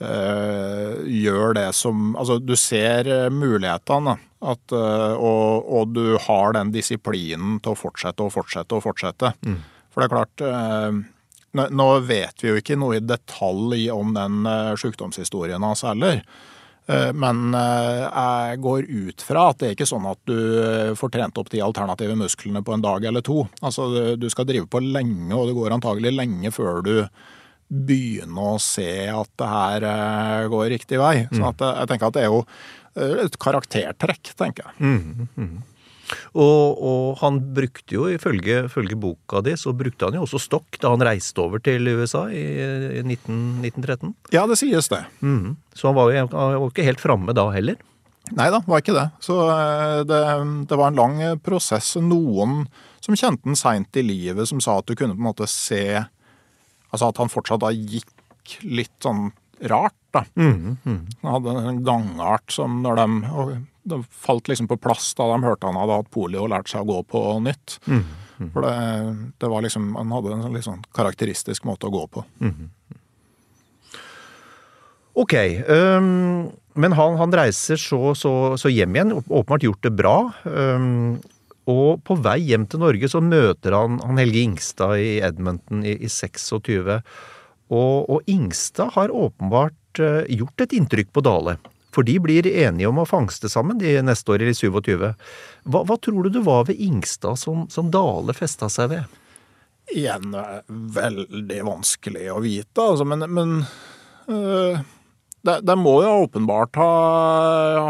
[0.01, 6.71] gjør det som Altså, du ser uh, mulighetene, at, uh, og, og, du har den
[6.73, 9.33] disiplinen til å fortsette og fortsette og fortsette.
[9.45, 9.59] Mm.
[9.91, 10.41] For det er klart
[11.51, 14.45] nå, vet vi jo ikke noe i detalj om den
[14.79, 16.21] sykdomshistorien hans heller.
[16.87, 21.51] Men jeg går ut fra at det er ikke sånn at du får trent opp
[21.51, 23.43] de alternative musklene på en dag eller to.
[23.59, 26.95] Altså, Du skal drive på lenge, og det går antagelig lenge før du
[27.71, 31.15] begynne å se at det her eh, går riktig vei.
[31.31, 34.75] Så at, eh, jeg tenker at det er jo eh, et karaktertrekk, tenker jeg.
[34.83, 35.53] Mm, mm.
[36.35, 40.75] Og, og, han brukte jo, ifølge, ifølge, boka di, så brukte han jo også stokk
[40.83, 42.43] da han reiste over til USA i,
[42.99, 44.11] i 19, 1913?
[44.35, 45.05] Ja, det sies det.
[45.23, 45.55] Mm.
[45.71, 47.79] Så han var jo han var ikke helt framme da heller?
[48.35, 49.07] Nei da, var ikke det.
[49.23, 49.37] Så
[50.07, 50.19] det,
[50.67, 51.95] det var en lang prosess.
[52.03, 52.65] Noen
[53.03, 56.03] som kjente den seint i livet, som sa at du kunne på en måte se
[56.91, 59.29] Altså at han fortsatt da gikk litt sånn
[59.71, 60.25] rart, da.
[60.35, 61.01] Mm, mm.
[61.21, 65.65] Han hadde en gangart som når de Det falt liksom på plass da de hørte
[65.65, 67.79] han hadde hatt polio og lært seg å gå på nytt.
[67.87, 68.03] Mm,
[68.53, 68.75] For det,
[69.41, 72.25] det, var liksom Han hadde en litt sånn karakteristisk måte å gå på.
[75.21, 75.33] Ok.
[75.67, 79.15] Um, men han, han reiser så, så, så, hjem igjen.
[79.19, 80.15] Åpenbart gjort det bra.
[80.45, 81.19] Um,
[81.69, 85.93] og på vei hjem til Norge så møter han, han Helge Ingstad i Edmonton i,
[86.01, 86.97] i 26.
[87.71, 91.57] Og, og, Ingstad har åpenbart uh, gjort et inntrykk på Dale.
[91.91, 94.95] For de blir enige om å fangste sammen de neste år i 27.
[94.97, 99.17] Hva, hva tror du det var ved Ingstad som, som Dale festa seg ved?
[99.91, 100.33] Igjen
[100.95, 103.53] veldig vanskelig å vite, altså, men, men
[104.31, 104.79] uh,
[105.43, 106.91] det, det, må jo åpenbart ha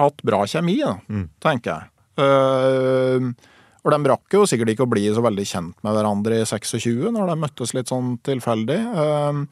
[0.05, 1.25] hatt bra kjemi, da, mm.
[1.43, 1.89] tenker jeg.
[2.21, 3.50] Uh,
[3.81, 7.09] og de rakk jo sikkert ikke å bli så veldig kjent med hverandre i 26,
[7.15, 8.79] når de møttes litt sånn tilfeldig.
[9.03, 9.45] Ehm,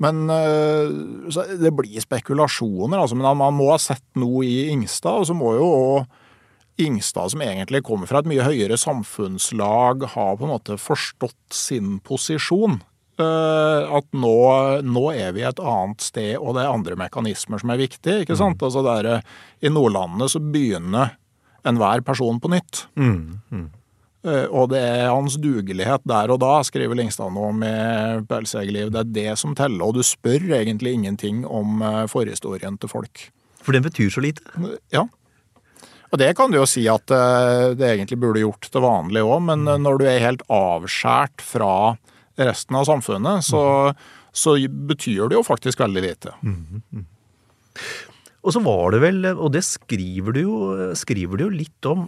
[0.00, 0.22] men
[1.30, 3.18] så det blir spekulasjoner, altså.
[3.18, 6.20] Men man må ha sett noe i Ingstad, og så må jo òg
[6.80, 11.98] Ingstad, som egentlig kommer fra et mye høyere samfunnslag, ha på en måte forstått sin
[12.06, 12.80] posisjon.
[13.20, 14.36] Eh, at nå,
[14.86, 18.22] nå er vi et annet sted, og det er andre mekanismer som er viktige.
[18.24, 18.60] ikke sant?
[18.60, 18.66] Mm.
[18.68, 19.10] Altså der,
[19.60, 21.16] I Nordlandet så begynner
[21.68, 22.86] enhver person på nytt.
[22.96, 23.68] Mm, mm.
[24.52, 28.90] Og det er hans dugelighet der og da, skriver Lingstad nå med Pelsjegerliv.
[28.92, 33.30] Det er det som teller, og du spør egentlig ingenting om eh, forhistorien til folk.
[33.64, 34.44] For den betyr så lite?
[34.92, 35.06] Ja.
[36.10, 39.40] Og det kan du jo si at eh, det egentlig burde gjort til vanlig òg,
[39.48, 39.74] men mm.
[39.86, 41.74] når du er helt avskjært fra
[42.40, 43.62] resten av samfunnet, så,
[44.32, 46.36] så betyr det jo faktisk veldig lite.
[46.44, 47.06] Mm, mm.
[48.40, 50.54] Og så var det vel, og det skriver du jo,
[50.96, 52.06] skriver du jo litt om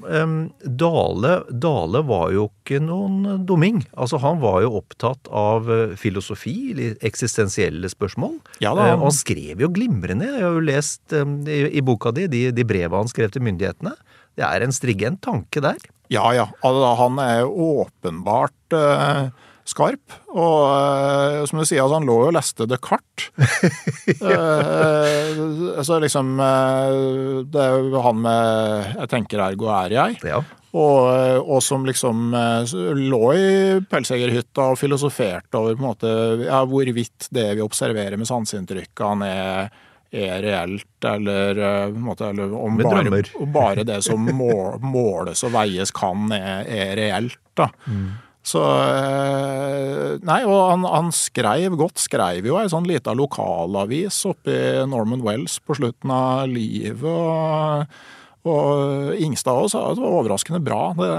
[0.64, 3.83] Dale, Dale var jo ikke noen dumming.
[3.92, 6.57] Altså Han var jo opptatt av eh, filosofi,
[7.05, 8.38] eksistensielle spørsmål.
[8.64, 8.95] Ja da.
[8.97, 10.31] Og han skrev jo glimrende.
[10.31, 13.92] Jeg har jo lest i, i boka di de, de breva han skrev til myndighetene.
[14.38, 15.81] Det er en strigent tanke der.
[16.12, 16.49] Ja ja.
[16.64, 20.14] Altså, han er jo åpenbart uh skarp.
[20.33, 23.29] Og uh, som du sier, altså, han lå jo og leste Descartes.
[24.22, 30.18] uh, så liksom uh, Det er jo han med 'jeg tenker ergo er jeg'.
[30.27, 30.42] Ja.
[30.72, 36.12] Og, og, som liksom lå i pelsjegerhytta og filosoferte over på en måte
[36.46, 39.68] ja, hvorvidt det vi observerer med sanseinntrykkene er,
[40.09, 41.61] er reelt, eller,
[41.92, 43.20] på en måte, eller om bare,
[43.53, 47.37] bare, det som måles og veies kan, er, er reelt.
[47.53, 47.68] da.
[47.85, 48.09] Mm.
[48.43, 52.03] Så eh, Nei, og han, han skreiv godt.
[52.03, 54.57] Skreiv jo ei sånn lita lokalavis oppi
[54.91, 57.07] Norman Wells på slutten av livet.
[57.07, 61.11] og og Ingstad òg sa at det var overraskende bra, det,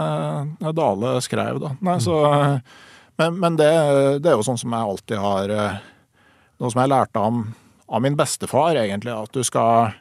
[0.60, 1.62] det Dale skrev.
[1.64, 1.72] da.
[1.88, 2.18] Nei, så,
[3.20, 3.70] men, men det,
[4.20, 5.82] det, er jo sånn som jeg alltid har eh,
[6.62, 7.40] Noe som jeg lærte av,
[7.96, 9.12] av min bestefar, egentlig.
[9.16, 9.96] At du skal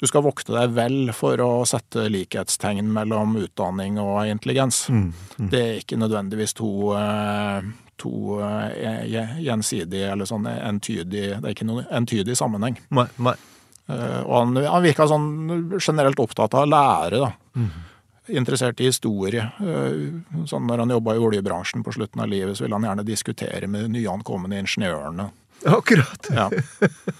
[0.00, 4.86] du skal vokte deg vel for å sette likhetstegn mellom utdanning og intelligens.
[4.88, 5.50] Mm, mm.
[5.52, 7.68] Det er ikke nødvendigvis to, eh,
[8.00, 9.04] to eh,
[9.44, 12.80] gjensidige eller sånn entydig Det er ikke noen entydig sammenheng.
[12.96, 13.36] Nei, nei.
[13.92, 15.28] Eh, og han, han virka sånn
[15.76, 17.32] generelt opptatt av å lære, da.
[17.60, 17.70] Mm.
[18.40, 19.42] interessert i historie.
[20.46, 23.68] Sånn når han jobba i oljebransjen på slutten av livet, så ville han gjerne diskutere
[23.68, 25.28] med nyankomne ingeniørene.
[25.68, 26.30] Akkurat.
[26.32, 26.48] Ja.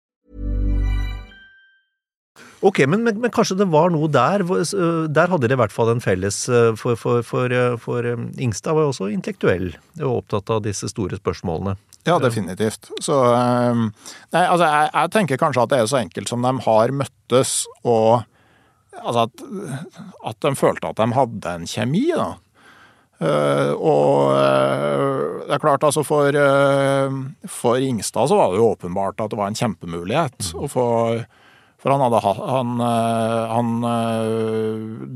[2.61, 4.43] Ok, men, men, men, kanskje det var noe der.
[4.45, 6.43] Der hadde de i hvert fall en felles
[6.77, 9.71] For, for, for, for Ingstad var jo også intellektuell
[10.03, 11.73] og opptatt av disse store spørsmålene.
[12.05, 12.91] Ja, definitivt.
[13.01, 16.93] Så Nei, altså, jeg, jeg tenker kanskje at det er så enkelt som de har
[17.01, 18.27] møttes og
[18.91, 19.43] Altså at,
[20.27, 22.33] at de følte at de hadde en kjemi, da.
[23.21, 28.71] Uh, og uh, det er klart, altså for, uh, for Ingstad så var det jo
[28.71, 30.39] åpenbart at det var en kjempemulighet.
[30.55, 30.65] Mm.
[30.71, 31.21] For,
[31.81, 32.73] for, han hadde han,
[33.49, 33.69] han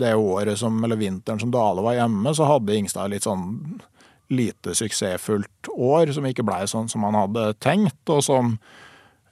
[0.02, 3.78] Det året som, eller vinteren som Dale var hjemme, så hadde Ingstad litt sånn
[4.34, 8.56] lite suksessfullt år som ikke blei sånn som han hadde tenkt, og som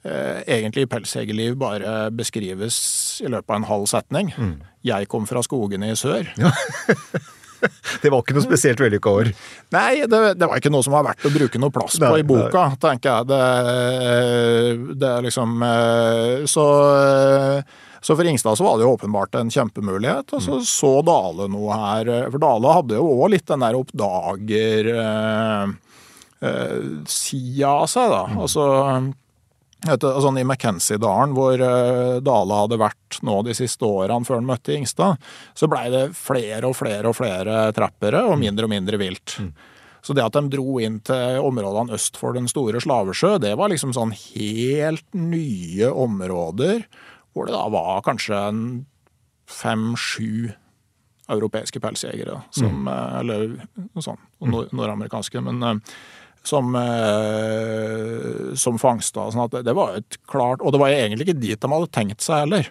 [0.04, 2.76] Eh, egentlig i pelsjegerliv bare beskrives
[3.24, 4.34] i løpet av en halv setning.
[4.36, 4.58] Mm.
[4.84, 6.28] Jeg kom fra skogene i sør.
[6.36, 6.52] Ja.
[8.02, 9.32] det var ikke noe spesielt vellykka år?
[9.74, 12.26] Nei, det, det, var ikke noe som var verdt å bruke noe plass på i
[12.26, 12.82] boka, nei.
[12.84, 13.30] tenker jeg.
[13.32, 16.68] Det, det er liksom eh, Så
[18.04, 20.34] så for Ingstad så var det jo åpenbart en kjempemulighet.
[20.36, 20.64] Og så mm.
[20.68, 22.10] så Dale noe her.
[22.28, 25.70] For Dale hadde jo òg litt den der oppdager eh,
[26.44, 28.20] eh, av seg, da.
[28.28, 29.14] Mm.
[29.84, 34.48] Altså sånn I McKenzie-dalen, hvor uh, Dale hadde vært nå de siste årene før han
[34.48, 35.20] møtte Ingstad,
[35.52, 39.36] så blei det flere og flere og flere trappere og mindre og mindre vilt.
[39.40, 39.52] Mm.
[40.04, 43.72] Så det at de dro inn til områdene øst for den store Slavesjø, det var
[43.72, 46.84] liksom sånn helt nye områder
[47.34, 48.40] hvor det da var kanskje
[49.50, 50.52] fem-sju
[51.32, 52.90] europeiske pelsjegere, som, mm.
[52.92, 53.46] Eh, eller
[53.94, 55.40] noe sånt, nordamerikanske.
[55.40, 55.80] men
[56.48, 59.30] som, eh, som fangsta.
[59.32, 62.24] Sånn at det var et klart Og det var egentlig ikke dit de hadde tenkt
[62.24, 62.70] seg heller.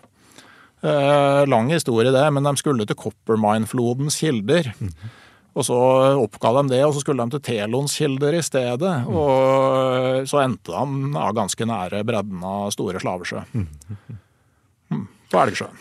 [0.84, 4.74] Eh, lang historie, det, men de skulle til Coppermine-flodens kilder.
[4.80, 5.12] -hmm.
[5.54, 5.78] Og så
[6.18, 8.94] oppga de det, og så skulle de til Telons kilder i stedet.
[9.06, 9.14] Mm.
[9.14, 13.44] Og så endte de ja, ganske nære bredden av Store Slavesjø.
[13.54, 15.08] Mm.
[15.30, 15.78] På Elgsjøen.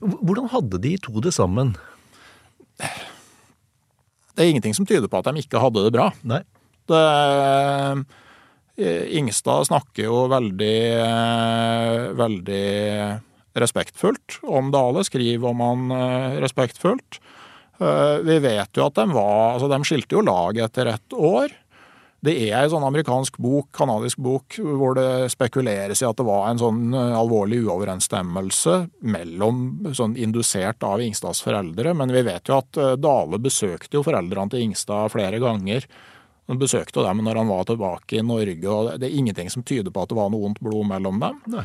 [0.00, 1.74] Hvordan hadde de to det sammen?
[4.34, 6.10] Det er ingenting som tyder på at de ikke hadde det bra.
[6.26, 6.42] Nei.
[6.86, 8.04] Det,
[8.76, 13.20] eh, Ingstad snakker jo veldig, eh, veldig
[13.54, 17.20] respektfullt om Dale, skriver om han eh, respektfullt.
[17.74, 21.50] Vi vet jo at de var Altså, de skilte jo lag etter ett år.
[22.22, 26.46] Det er en sånn amerikansk bok, kanadisk bok, hvor det spekuleres i at det var
[26.48, 32.78] en sånn alvorlig uoverensstemmelse mellom sånn indusert av Ingstads foreldre, men vi vet jo at
[33.02, 35.84] Dale besøkte jo foreldrene til Ingstad flere ganger
[36.46, 39.92] han besøkte dem når han var tilbake i Norge, og det er ingenting som tyder
[39.94, 41.42] på at det var noe vondt blod mellom dem.
[41.54, 41.64] Nei.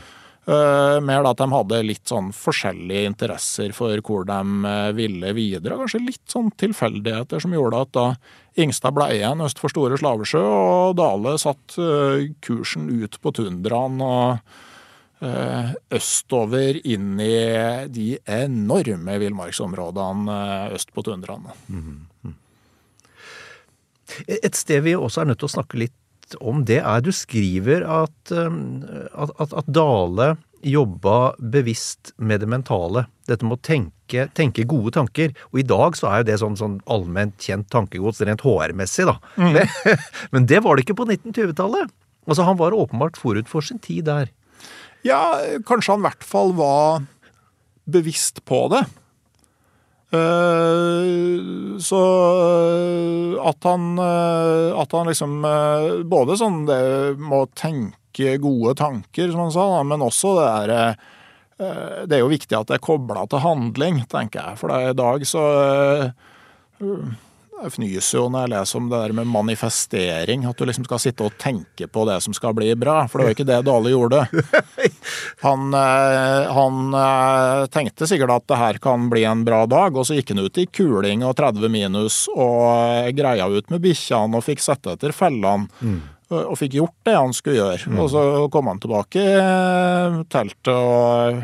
[0.50, 5.34] Uh, mer da at de hadde litt sånn forskjellige interesser for hvor de uh, ville
[5.38, 5.78] videre.
[5.78, 8.06] Kanskje litt sånn tilfeldigheter som gjorde at da
[8.60, 14.02] Ingstad ble igjen øst for Store Slavesjø, og Dale satt uh, kursen ut på tundraen
[14.06, 14.58] og
[15.92, 17.34] østover inn i
[17.92, 20.38] de enorme villmarksområdene
[20.78, 21.44] øst på tundraen.
[21.68, 21.98] Mm -hmm.
[24.28, 25.96] Et sted vi også er nødt til å snakke litt
[26.38, 28.84] om, det er du skriver at, um,
[29.18, 33.06] at, at, at Dale jobba bevisst med det mentale.
[33.30, 35.34] Dette med å tenke, tenke, gode tanker.
[35.54, 39.18] Og i dag så er jo det sånn, sånn allment kjent tankegods rent HR-messig, da.
[39.40, 39.56] Mm.
[39.56, 39.96] Men,
[40.36, 41.94] men det var det ikke på 1920-tallet.
[42.30, 44.34] Altså, han var åpenbart forut for sin tid der.
[45.08, 47.06] Ja, kanskje han i hvert fall var
[47.90, 48.84] bevisst på det.
[50.12, 52.02] Eh, så
[52.42, 55.36] eh, at han, eh, at han liksom
[56.10, 60.82] Både sånn det må tenke gode tanker, som han sa, men også det derre
[62.10, 64.60] Det er jo viktig at det er kobla til handling, tenker jeg.
[64.62, 65.44] For i dag så
[67.74, 70.46] fnyser jo når jeg leser om det der med manifestering.
[70.50, 73.02] At du liksom skal sitte og tenke på det som skal bli bra.
[73.10, 74.24] For det var ikke det Dale gjorde.
[75.46, 80.06] Han, eh, han eh, tenkte sikkert at det her kan bli en bra dag, og
[80.08, 84.46] så gikk han ut i kuling og 30 minus og greia ut med bikkjene og
[84.46, 85.70] fikk sette etter fellene.
[85.80, 86.02] Mm.
[86.30, 87.90] Og fikk gjort det han skulle gjøre.
[87.90, 88.02] Mm.
[88.04, 91.40] Og så kom han tilbake i teltet og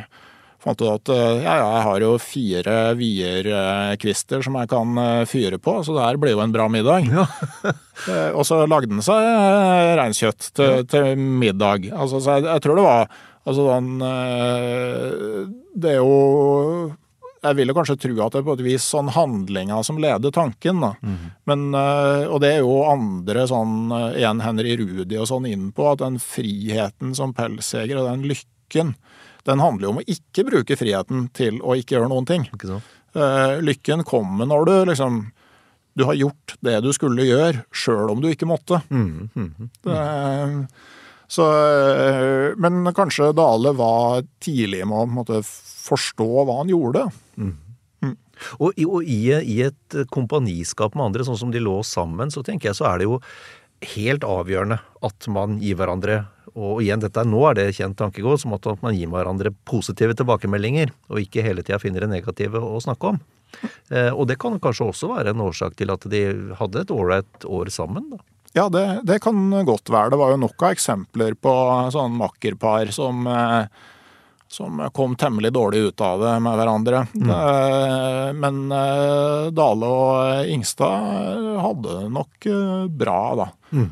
[0.66, 5.28] fant ut at eh, ja, ja, jeg har jo fire vierkvister som jeg kan eh,
[5.30, 7.10] fyre på, så det her blir jo en bra middag.
[7.12, 7.28] Ja.
[8.12, 9.24] Eh, og så lagde han seg
[9.96, 11.86] reinkjøtt til, til, middag.
[11.96, 13.14] Altså, så jeg, jeg, tror det var
[13.48, 14.04] Altså den
[15.80, 16.90] Det er jo
[17.40, 20.84] jeg ville kanskje tro at det er på et vis sånn handlinga som leder tanken.
[20.84, 20.92] da.
[21.00, 21.32] Mm.
[21.48, 21.66] Men,
[22.28, 23.88] og det er jo andre sånn,
[24.18, 28.92] igjen Henry Rudi og sånn inn på, at den friheten som pelsjeger og den lykken
[29.46, 32.48] den handler jo om å ikke bruke friheten til å ikke gjøre noen ting.
[33.16, 35.22] Uh, lykken kommer når du liksom
[35.96, 38.82] Du har gjort det du skulle gjøre, sjøl om du ikke måtte.
[38.90, 39.70] Mm, mm, mm.
[39.86, 40.00] Det,
[41.32, 47.06] så, uh, men kanskje Dale var tidlig med å måte, forstå hva han gjorde.
[47.40, 47.54] Mm.
[48.04, 48.18] Mm.
[48.60, 52.74] Og, og i, i, et kompaniskap med andre, sånn som de lå sammen, så tenker
[52.74, 53.22] jeg så er det jo
[53.96, 56.26] helt avgjørende at man gir hverandre
[56.56, 60.16] og igjen, dette er, nå er det kjent tankegods som at man gir hverandre positive
[60.16, 63.20] tilbakemeldinger, og ikke hele tida finner det negative å snakke om.
[63.92, 66.22] Eh, og det kan kanskje også være en årsak til at de
[66.60, 68.22] hadde et ålreit år sammen, da.
[68.56, 69.36] Ja, det, det, kan
[69.68, 70.14] godt være.
[70.14, 71.52] Det var jo nok av eksempler på
[71.92, 73.66] sånn makkerpar som, eh,
[74.48, 77.02] som kom temmelig dårlig ut av det med hverandre.
[77.20, 77.34] Mm.
[77.36, 78.62] Eh, men
[79.60, 82.48] Dale og Ingstad hadde nok
[82.96, 83.52] bra, da.
[83.76, 83.92] Mm.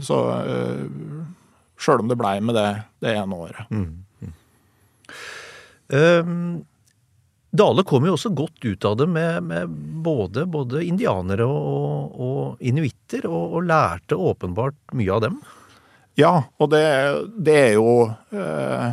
[0.00, 0.16] Så
[1.82, 2.68] Sjøl om det blei med det
[3.02, 3.70] det ene året.
[3.74, 4.02] Mm.
[5.92, 6.62] Um,
[7.52, 9.72] Dale kom jo også godt ut av det med, med
[10.04, 15.36] både, både, indianere og, og inuitter, og, og, lærte åpenbart mye av dem.
[16.16, 16.84] Ja, og det,
[17.44, 17.92] det er jo
[18.36, 18.88] eh,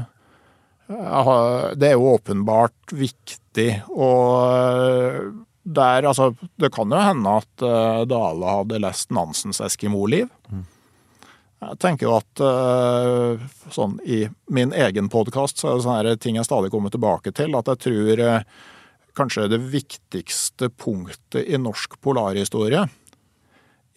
[0.87, 3.69] Det er jo åpenbart viktig.
[3.91, 5.31] Og
[5.63, 10.27] der, altså Det kan jo hende at eh, Dale hadde lest Nansens Eskimo-liv.
[10.51, 10.67] Mm.
[11.59, 13.41] Jeg tenker jo at uh,
[13.73, 17.57] sånn i min egen podkast så er det sånne ting jeg stadig kommer tilbake til.
[17.59, 18.45] At jeg tror uh,
[19.19, 22.85] kanskje det viktigste punktet i norsk polarhistorie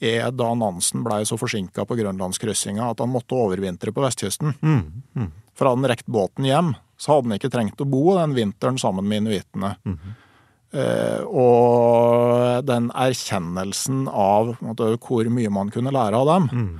[0.02, 4.56] er da Nansen blei så forsinka på grønlandskryssinga at han måtte overvintre på vestkysten.
[4.58, 4.82] Mm,
[5.14, 5.30] mm.
[5.54, 8.80] For hadde han rekt båten hjem, så hadde han ikke trengt å bo den vinteren
[8.82, 9.76] sammen med inuittene.
[9.86, 9.98] Mm.
[10.72, 16.72] Eh, og den erkjennelsen av måte, hvor mye man kunne lære av dem, mm.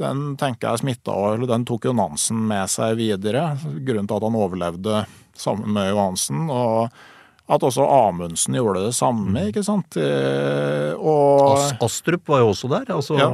[0.00, 3.52] Den tenker jeg smitta eller Den tok jo Nansen med seg videre.
[3.62, 5.02] Grunnen til at han overlevde
[5.38, 6.46] sammen med Johansen.
[6.50, 6.94] Og
[7.44, 9.50] at også Amundsen gjorde det samme, mm.
[9.50, 9.98] ikke sant.
[10.00, 12.88] Uh, og Astrup var jo også der.
[12.94, 13.28] altså ja,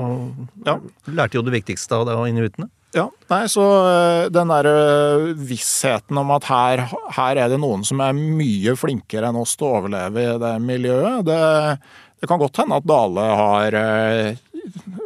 [0.67, 0.77] ja.
[1.15, 2.67] Lærte jo det viktigste av inuittene.
[2.91, 6.81] Ja, nei, så eh, den der eh, vissheten om at her,
[7.15, 10.51] her, er det noen som er mye flinkere enn oss til å overleve i det
[10.65, 11.39] miljøet, det,
[12.19, 14.41] det kan godt hende at Dale har eh,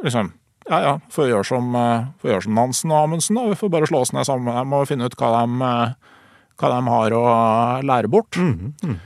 [0.01, 0.33] liksom
[0.71, 1.75] ja ja, får gjøre som,
[2.21, 3.49] får gjøre som Nansen og Amundsen, da.
[3.51, 5.73] Vi får bare slå oss ned sammen med dem og finne ut hva de,
[6.61, 7.25] hva de har å
[7.85, 8.39] lære bort.
[8.41, 8.97] Mm, mm.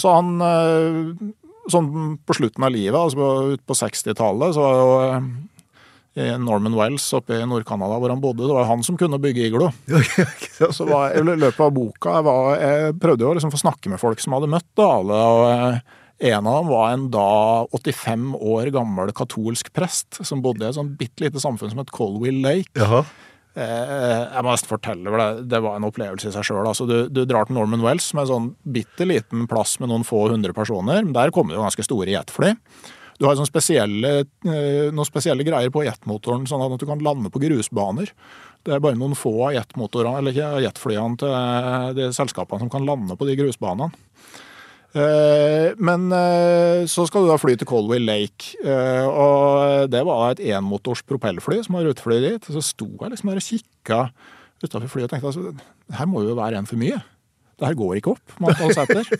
[0.00, 0.42] Så han
[1.70, 4.86] Sånn på slutten av livet, altså ut på 60-tallet, så var jo
[6.14, 8.46] i Norman Wells oppe i Nord-Canada hvor han bodde.
[8.46, 9.70] Det var han som kunne bygge iglo.
[10.76, 13.92] så var, I løpet av boka jeg, var, jeg prøvde jeg å liksom få snakke
[13.92, 15.20] med folk som hadde møtt Dale.
[15.30, 17.30] og eh, En av dem var en da
[17.72, 21.92] 85 år gammel katolsk prest som bodde i et sånn bitte lite samfunn som het
[21.96, 22.68] Colwill Lake.
[22.76, 23.00] Jaha.
[23.58, 26.62] Eh, jeg må nesten fortelle, det, det var en opplevelse i seg sjøl.
[26.62, 29.90] Altså, du, du, drar til Norman Wells som er en sånn bitte liten plass med
[29.90, 31.02] noen få hundre personer.
[31.16, 32.54] Der kommer det jo ganske store jetfly.
[33.20, 34.12] Du har spesielle,
[34.48, 38.12] eh, noen spesielle greier på jetmotoren, sånn at du kan lande på grusbaner.
[38.64, 42.72] Det er bare noen få av jetmotorene, eller ikke jetflyene til eh, de selskapene som
[42.72, 43.92] kan lande på de grusbanene.
[44.90, 46.08] Eh, men
[46.90, 48.56] så skal du da fly til Colway Lake,
[49.06, 52.50] og det var et enmotors propellfly som har rutefly dit.
[52.50, 54.02] Så sto jeg liksom der og kikka
[54.60, 55.52] utafor flyet og tenkte altså,
[55.96, 56.98] her må jo være en for mye.
[57.60, 59.08] Det her går ikke opp med antall seter.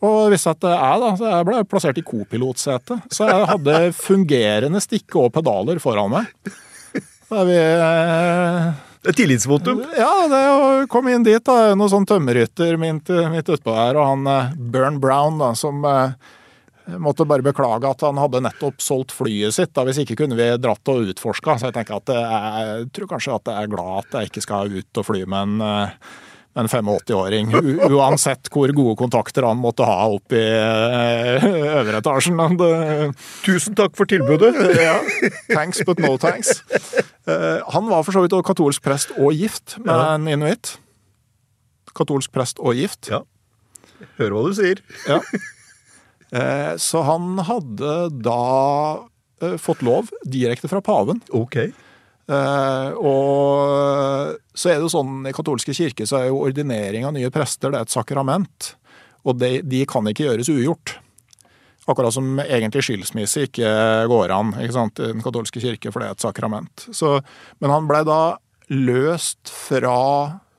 [0.00, 5.26] Og hvis at jeg da, jeg ble plassert i kopilotsetet, så jeg hadde fungerende stikke
[5.26, 6.30] og pedaler foran meg.
[7.28, 7.58] Da vi
[9.04, 9.80] eh, er tillitsvotum?
[9.98, 11.42] Ja, det kom inn dit.
[11.46, 15.84] da, Noen sånn tømmerrytter midt, midt utpå her, og han Bern Burn Brown, da, som
[15.88, 16.12] eh,
[17.00, 19.72] måtte bare beklage at han hadde nettopp solgt flyet sitt.
[19.76, 21.58] da, Hvis ikke kunne vi dratt og utforska.
[21.60, 24.74] Så jeg tenker at jeg tror kanskje at jeg er glad at jeg ikke skal
[24.80, 25.86] ut og fly med en
[26.58, 27.52] en 85-åring,
[27.94, 31.44] uansett hvor gode kontakter han måtte ha opp i eh,
[31.78, 32.40] øvre etasjen.
[32.58, 33.12] Det-
[33.46, 34.56] Tusen takk for tilbudet!
[34.74, 34.96] ja,
[35.54, 36.58] thanks but no thanks.
[37.28, 40.14] Eh, han var for så vidt også katolsk prest og gift med Ja.
[40.14, 40.78] en inuitt.
[41.94, 43.08] Katolsk prest og gift.
[43.10, 43.22] Ja.
[44.18, 44.80] Hør hva du sier.
[45.08, 45.20] Ja.
[46.32, 49.02] Eh, så han hadde da
[49.42, 51.20] eh, fått lov direkte fra paven.
[51.34, 51.56] Ok.
[53.00, 57.30] Og så er det jo sånn i katolske kirke så er jo ordinering av nye
[57.34, 58.74] prester det er et sakrament.
[59.26, 60.94] Og de, de kan ikke gjøres ugjort.
[61.90, 63.70] Akkurat som egentlig skilsmisse ikke
[64.10, 66.86] går an ikke sant, i den katolske kirke, for det er et sakrament.
[66.94, 67.16] Så,
[67.58, 68.38] men han blei da
[68.70, 69.96] løst fra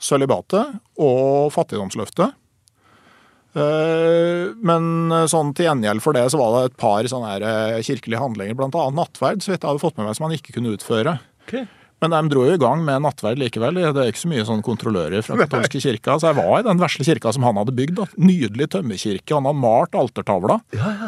[0.01, 2.35] sølibatet og fattigdomsløftet.
[3.51, 8.21] Eh, Men sånn til gjengjeld for det så var det et par sånne eh, kirkelige
[8.21, 11.17] handlinger, annet nattverd, så vidt jeg hadde fått med meg, som han ikke kunne utføre.
[11.45, 11.55] Ok.
[12.01, 13.77] Men de dro jo i gang med nattverd likevel.
[13.77, 16.15] Det er ikke så mye sånn kontrollører fra katolske kirka.
[16.17, 17.99] Så jeg var i den vesle kirka som han hadde bygd.
[17.99, 18.07] Da.
[18.17, 19.35] Nydelig tømmerkirke.
[19.37, 20.57] Han hadde malt altertavla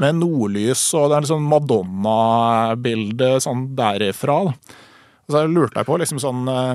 [0.03, 4.37] med nordlys, og det er liksom Madonna-bilde sånn derifra.
[4.51, 4.81] Da.
[5.31, 6.73] Så jeg lurte jeg på liksom sånn eh,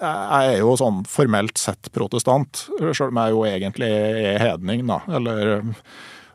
[0.00, 5.02] Jeg er jo sånn formelt sett protestant, sjøl om jeg jo egentlig er hedning, da.
[5.14, 5.60] Eller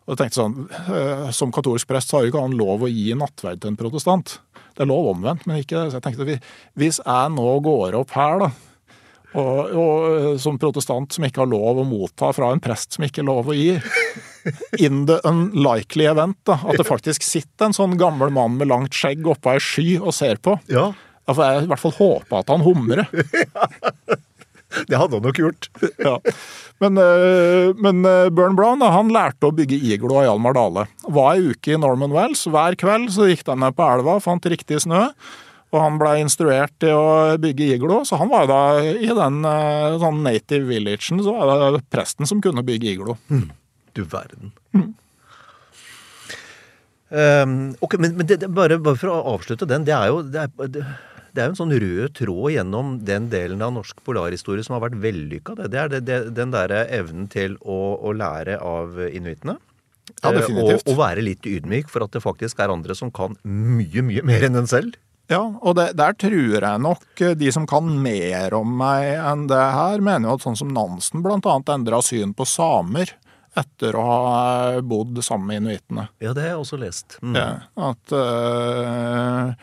[0.06, 2.90] og jeg tenkte sånn, eh, Som katolsk prest så har jo ikke han lov å
[2.92, 4.38] gi nattverd til en protestant.
[4.76, 5.92] Det er lov omvendt, men ikke det.
[5.92, 6.40] Så jeg tenkte, vi-
[6.78, 8.50] Hvis jeg nå går opp her, da,
[9.36, 13.04] og, og eh, som protestant som ikke har lov å motta fra en prest som
[13.04, 13.82] ikke er lov å gi
[14.86, 18.94] In the unlikely event, da, at det faktisk sitter en sånn gammel mann med langt
[18.94, 20.54] skjegg oppå ei sky og ser på.
[20.70, 20.92] Ja,
[21.26, 23.08] Da får jeg i hvert fall håpe at han humrer.
[24.90, 25.70] det hadde han nok gjort.
[26.06, 26.20] Ja.
[26.84, 30.86] Men, eh, men eh, Bjørn Brown han lærte å bygge iglo av Hjalmar Dale.
[31.08, 32.44] Var ei uke i Norman Wells.
[32.52, 35.06] Hver kveld så gikk de ned på elva, fant riktig snø.
[35.74, 39.98] Og han ble instruert til å bygge iglo, så han var da i den eh,
[40.04, 43.18] sånn native villagen, så var det presten som kunne bygge iglo.
[43.96, 44.54] Du verden.
[47.16, 50.24] Um, ok, men, men det, det, bare, bare for å avslutte den, det er jo
[50.26, 50.82] det er, det,
[51.36, 54.86] det er jo en sånn rød tråd gjennom den delen av norsk polarhistorie som har
[54.88, 55.58] vært vellykka.
[55.60, 59.60] Det, det er det, det, den derre evnen til å, å lære av inuittene.
[60.22, 60.86] Ja, Eh, definitivt.
[60.86, 64.24] Og, og være litt ydmyk for at det faktisk er andre som kan mye, mye
[64.26, 64.98] mer enn en selv.
[65.32, 69.48] Ja, og det, der tror jeg nok eh, de som kan mer om meg enn
[69.50, 73.16] det her, mener jo at sånn som Nansen annet endra syn på samer
[73.56, 76.10] etter å ha bodd sammen med inuittene.
[76.20, 77.18] Ja, det har jeg også lest.
[77.24, 77.38] Mm.
[77.40, 77.50] Ja,
[77.88, 79.54] at øh,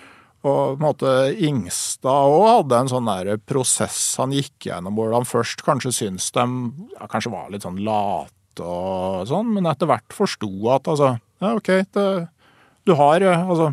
[0.43, 1.11] Og på en måte
[1.47, 6.33] Ingstad òg hadde en sånn der prosess han gikk gjennom, hvor han først kanskje syntes
[6.35, 6.47] de
[6.97, 11.55] ja, kanskje var litt sånn late og sånn, men etter hvert forsto at altså Ja,
[11.57, 12.09] OK, det,
[12.87, 13.73] du har øh, Altså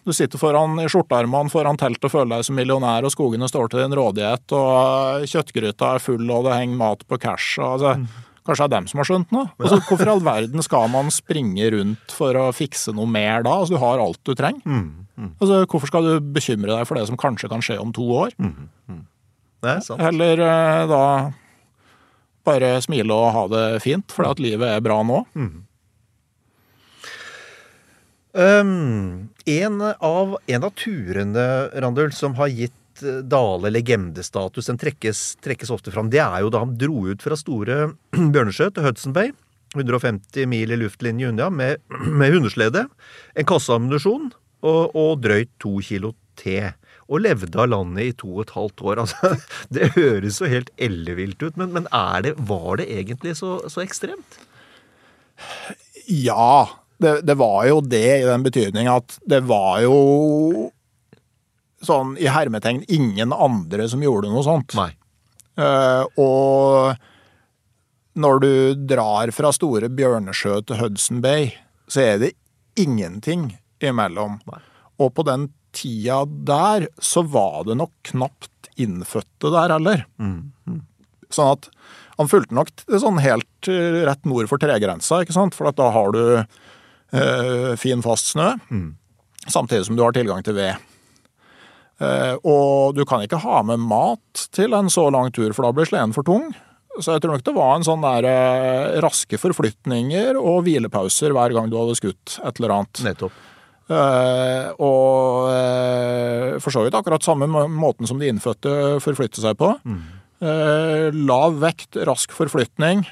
[0.00, 3.68] du sitter foran i skjortearmene foran teltet og føler deg som millionær, og skogene står
[3.70, 7.60] til din rådighet, og kjøttgryta er full, og det henger mat på cash.
[7.60, 9.50] Og, altså, Kanskje det er dem som har skjønt noe?
[9.60, 13.52] Altså, hvorfor i all verden skal man springe rundt for å fikse noe mer da?
[13.60, 14.64] Altså, du har alt du trenger.
[15.20, 18.34] Altså, hvorfor skal du bekymre deg for det som kanskje kan skje om to år?
[19.60, 20.00] Det er sant.
[20.00, 21.04] Heller eh, da
[22.46, 25.24] bare smile og ha det fint, fordi at livet er bra nå.
[28.30, 31.46] Um, en, av, en av turene,
[31.82, 36.52] Randul, som har gitt eh, Dale legendestatus, den trekkes, trekkes ofte fram, det er jo
[36.54, 37.90] da han dro ut fra store
[38.34, 39.34] Bjørnesjø til Hudson Bay.
[39.74, 41.82] 150 mil i luftlinje unna med,
[42.22, 42.86] med hundeslede,
[43.34, 44.30] en kasse ammunisjon
[44.66, 46.72] og, og drøyt to kilo te.
[47.10, 49.00] Og levde av landet i to og et halvt år.
[49.04, 49.32] Altså,
[49.74, 53.82] det høres jo helt ellevilt ut, men, men er det, var det egentlig så, så
[53.84, 54.38] ekstremt?
[56.10, 56.68] Ja,
[57.00, 60.70] det, det var jo det i den betydning at det var jo
[61.86, 64.74] sånn i hermetegn ingen andre som gjorde noe sånt.
[64.76, 64.90] Nei.
[65.60, 66.92] Uh, og
[68.20, 68.52] når du
[68.90, 71.54] drar fra Store Bjørnesjø til Hudson Bay,
[71.90, 72.34] så er det
[72.78, 73.54] ingenting
[73.84, 74.38] imellom.
[74.50, 74.60] Nei.
[75.00, 80.04] Og på den tida der så var det nok knapt innfødte der heller.
[81.30, 81.68] Sånn at
[82.18, 85.56] han fulgte nok sånn helt eh, rett nord for tregrensa, ikke sant?
[85.56, 88.52] For at da har du eh, fin, fast snø,
[89.46, 90.76] samtidig som du har tilgang til ved.
[92.00, 95.72] Eh, og du kan ikke ha med mat til en så lang tur, for da
[95.76, 96.50] blir sleden for tung.
[97.00, 101.54] Så jeg tror nok det var en sånn der eh, raske forflytninger og hvilepauser hver
[101.56, 103.02] gang du hadde skutt et eller annet.
[103.06, 103.36] Nettopp.
[103.90, 109.74] Eh, og eh, for så vidt akkurat samme måten som de innfødte forflytter seg på.
[109.84, 110.02] Mm.
[111.28, 113.02] lav vekt, rask forflytning.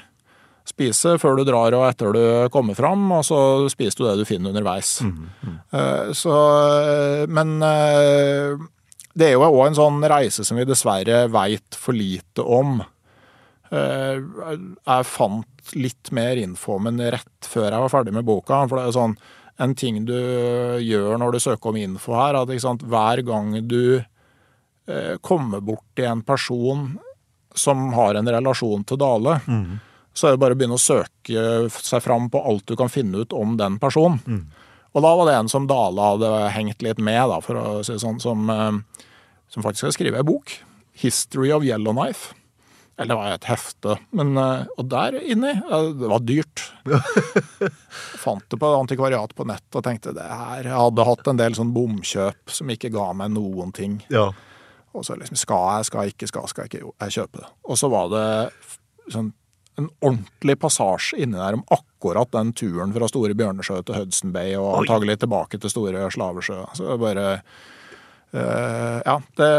[0.69, 2.23] Spise før du drar og etter du
[2.53, 3.39] kommer fram, og så
[3.71, 4.99] spiser du det du finner underveis.
[5.01, 6.35] Eh, så,
[6.83, 8.59] eh, men eh,
[9.17, 12.79] det er jo òg en sånn reise som vi dessverre veit for lite om.
[13.69, 18.63] Eh, jeg fant litt mer info, men rett før jeg var ferdig med boka.
[18.67, 19.17] For det er jo sånn
[19.59, 20.15] en ting du
[20.79, 26.05] gjør når du søker om info her, at sant, hver gang du eh, kommer borti
[26.07, 26.93] en person
[27.55, 29.79] som har en relasjon til Dale, mm.
[30.13, 31.43] så er det bare å begynne å søke
[31.75, 34.21] seg fram på alt du kan finne ut om den personen.
[34.25, 34.45] Mm.
[34.95, 37.93] Og da var det en som Dale hadde hengt litt med, da, for å si
[37.97, 39.05] det sånn, som, eh,
[39.51, 40.55] som faktisk skal skrive ei bok.
[40.99, 42.33] 'History of Yellowknife'.
[42.99, 43.95] Eller det var et hefte.
[44.11, 46.65] Men, eh, og der inni Det var dyrt.
[48.25, 51.55] Fant det på antikvariat på nett og tenkte det her Jeg hadde hatt en del
[51.55, 54.01] sånn bomkjøp som ikke ga meg noen ting.
[54.11, 54.29] Ja.
[54.91, 56.85] Og så liksom Skal jeg, skal jeg ikke, skal skal jeg ikke?
[56.89, 57.51] Jo, jeg kjøper det.
[57.69, 58.27] Og så var det
[59.13, 59.33] sånn
[59.79, 64.57] en ordentlig passasje inni der om akkurat den turen fra Store Bjørnesjø til Hudson Bay
[64.59, 66.57] og antagelig tilbake til Store Slavesjø.
[66.75, 67.27] Så det bare
[68.31, 69.53] ja, det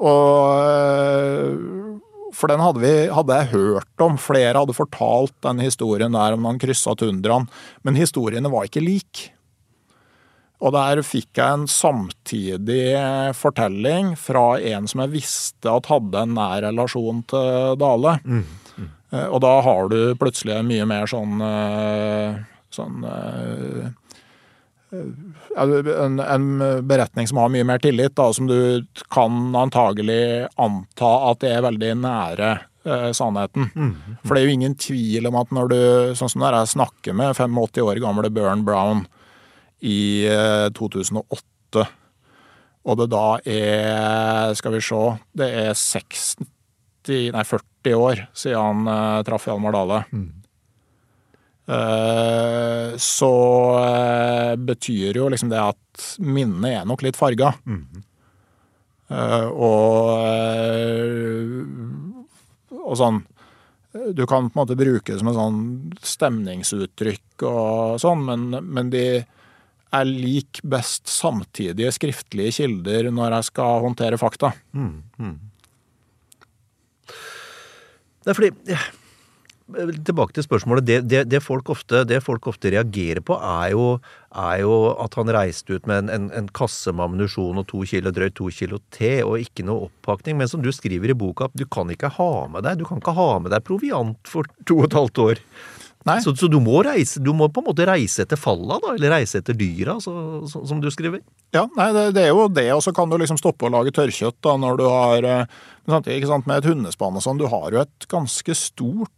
[0.00, 4.18] Og uh, For den hadde, vi, hadde jeg hørt om.
[4.20, 7.48] Flere hadde fortalt den historien der om han kryssa tundraen.
[7.84, 9.30] Men historiene var ikke like.
[10.64, 12.96] Og der fikk jeg en samtidig
[13.36, 18.16] fortelling fra en som jeg visste at hadde en nær relasjon til Dale.
[18.24, 18.44] Mm,
[18.76, 18.90] mm.
[19.12, 21.44] Uh, og da har du plutselig mye mer sånn
[22.76, 23.04] sånn
[25.56, 26.46] en, en,
[26.86, 31.64] beretning som har mye mer tillit, da, som du kan antagelig anta at det er
[31.64, 32.50] veldig nære
[32.86, 33.70] eh, sannheten.
[33.74, 34.16] Mm, mm.
[34.24, 35.78] For det er jo ingen tvil om at når du,
[36.18, 39.06] sånn som når jeg snakker med 85 år gamle Burn Brown
[39.84, 41.86] i eh, 2008,
[42.86, 45.02] og det da er, skal vi se,
[45.36, 46.46] det er 60,
[47.34, 50.04] nei 40 år siden han eh, traff Hjalmar Dale.
[50.12, 50.45] Mm.
[51.66, 53.32] Eh, så
[53.82, 57.54] eh, betyr jo liksom det at minnet er nok litt farga.
[57.66, 58.04] Mm.
[59.06, 60.18] Og,
[62.74, 63.20] og sånn
[64.16, 65.60] Du kan på en måte bruke det som en sånn
[66.02, 69.04] stemningsuttrykk og sånn, men, men de
[69.94, 74.50] er lik best samtidige skriftlige kilder når jeg skal håndtere fakta.
[74.74, 75.36] Mm, mm.
[78.26, 78.80] Det er fordi
[79.66, 80.86] Tilbake til spørsmålet.
[80.86, 83.86] Det, det, det, folk ofte, det, folk ofte, reagerer på, er jo,
[84.30, 87.82] er jo at han reiste ut med en, en, en kasse med ammunisjon og to
[87.90, 90.38] kilo drøyt to kilo te, og ikke noe oppakning.
[90.38, 93.16] Men som du skriver i boka, du kan ikke ha med deg du kan ikke
[93.16, 95.42] ha med deg proviant for to og et halvt år.
[96.22, 99.10] Så, så, du må reise, du må på en måte reise etter falla, da, eller
[99.16, 100.12] reise etter dyra, så,
[100.46, 101.18] så, som du skriver?
[101.54, 103.90] Ja, nei, det, det, er jo det, og så kan du liksom stoppe å lage
[103.96, 105.56] tørrkjøtt da, når du har eh,
[105.86, 109.12] Samtidig, ikke sant, med et hundespann og sånn, du har jo et ganske stort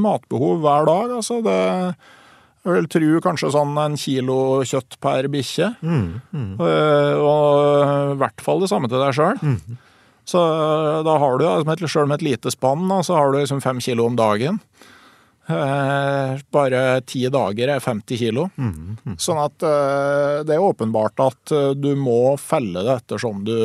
[0.00, 1.18] matbehov hver dag.
[1.18, 1.58] Altså det
[2.68, 5.70] jeg vil tro kanskje sånn en kilo kjøtt per bikkje.
[5.80, 6.50] Mm, mm.
[6.60, 9.40] Uh, og i hvert fall det samme til deg sjøl.
[9.40, 9.80] Mm.
[10.28, 13.80] Så uh, da har du, sjøl med et lite spann, så har du liksom fem
[13.84, 14.60] kilo om dagen.
[16.52, 18.50] bare ti dager er 50 kilo.
[18.60, 19.14] Mm, mm.
[19.16, 19.62] Sånn at
[20.44, 23.56] det er åpenbart at du må felle det ettersom du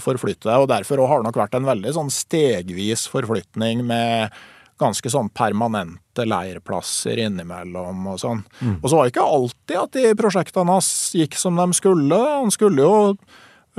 [0.00, 0.62] forflytter deg.
[0.62, 4.32] Og derfor har det nok vært en veldig sånn stegvis forflytning med
[4.78, 8.44] ganske sånn permanente leirplasser innimellom og sånn.
[8.60, 8.78] Mm.
[8.80, 12.18] Og så var det ikke alltid at de prosjektene hans gikk som de skulle.
[12.18, 12.98] Han skulle jo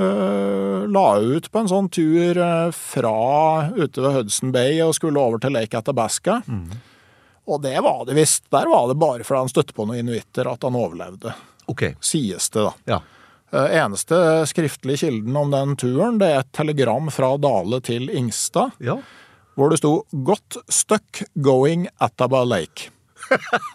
[0.00, 3.14] øh, la ut på en sånn tur øh, fra
[3.76, 6.40] ute ved Hudson Bay og skulle over til Lake Athabasca.
[6.46, 6.82] Mm.
[7.50, 8.44] Og det var det visst.
[8.52, 11.32] Der var det bare fordi han støtte på noen inuitter at han overlevde.
[11.70, 11.96] Okay.
[12.02, 12.74] Sies det, da.
[12.96, 13.00] Ja.
[13.50, 18.76] Øh, eneste skriftlige kilden om den turen, det er et telegram fra Dale til Ingstad.
[18.78, 19.00] Ja
[19.56, 22.90] hvor det sto 'Godt stuck going Attaba Lake'.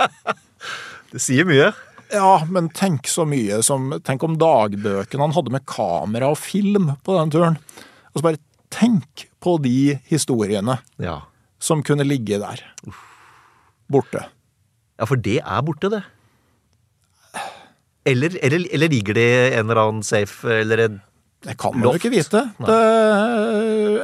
[1.12, 1.74] det sier mye.
[2.14, 6.92] Ja, men tenk så mye som Tenk om dagbøkene han hadde med kamera og film
[7.04, 7.58] på den turen.
[8.14, 11.20] Og så bare tenk på de historiene ja.
[11.60, 12.62] som kunne ligge der.
[13.92, 14.26] Borte.
[14.96, 16.04] Ja, for det er borte, det.
[18.06, 20.98] Eller, eller, eller ligger det en eller annen safe eller en
[21.46, 22.42] Det kan man jo ikke vite.
[22.58, 22.78] Det,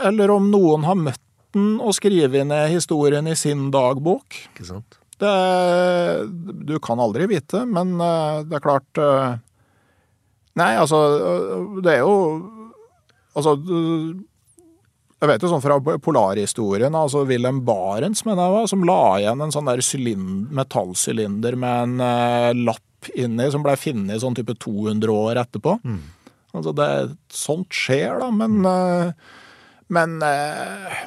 [0.09, 4.35] eller om noen har møtt måten å skrive ned historien i sin dagbok.
[4.53, 4.97] Ikke sant?
[5.17, 6.25] Det,
[6.65, 9.37] du kan aldri vite, men eh, det er klart eh,
[10.57, 10.97] Nei, altså
[11.79, 12.15] Det er jo
[13.37, 13.53] Altså
[15.21, 19.43] jeg vet jo sånn fra polarhistorien, altså Wilhelm Barents, mener jeg var, som la igjen
[19.45, 19.83] en sånn der
[20.57, 25.77] metallsylinder med en uh, lapp inni, som blei funnet sånn type 200 år etterpå.
[25.85, 26.01] Mm.
[26.57, 26.89] Altså det,
[27.29, 29.13] Sånt skjer, da, men uh,
[29.93, 30.97] Men uh,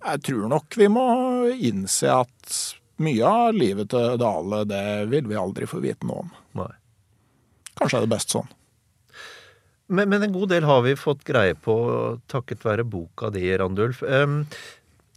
[0.00, 1.06] jeg tror nok vi må
[1.52, 2.60] innse at
[3.00, 6.32] mye av livet til Dale, det vil vi aldri få vite noe om.
[6.60, 6.72] Nei.
[7.80, 8.50] Kanskje er det best sånn.
[9.90, 11.74] Men, men, en god del har vi fått greie på
[12.30, 14.04] takket være boka di, Randulf.
[14.06, 14.44] Um,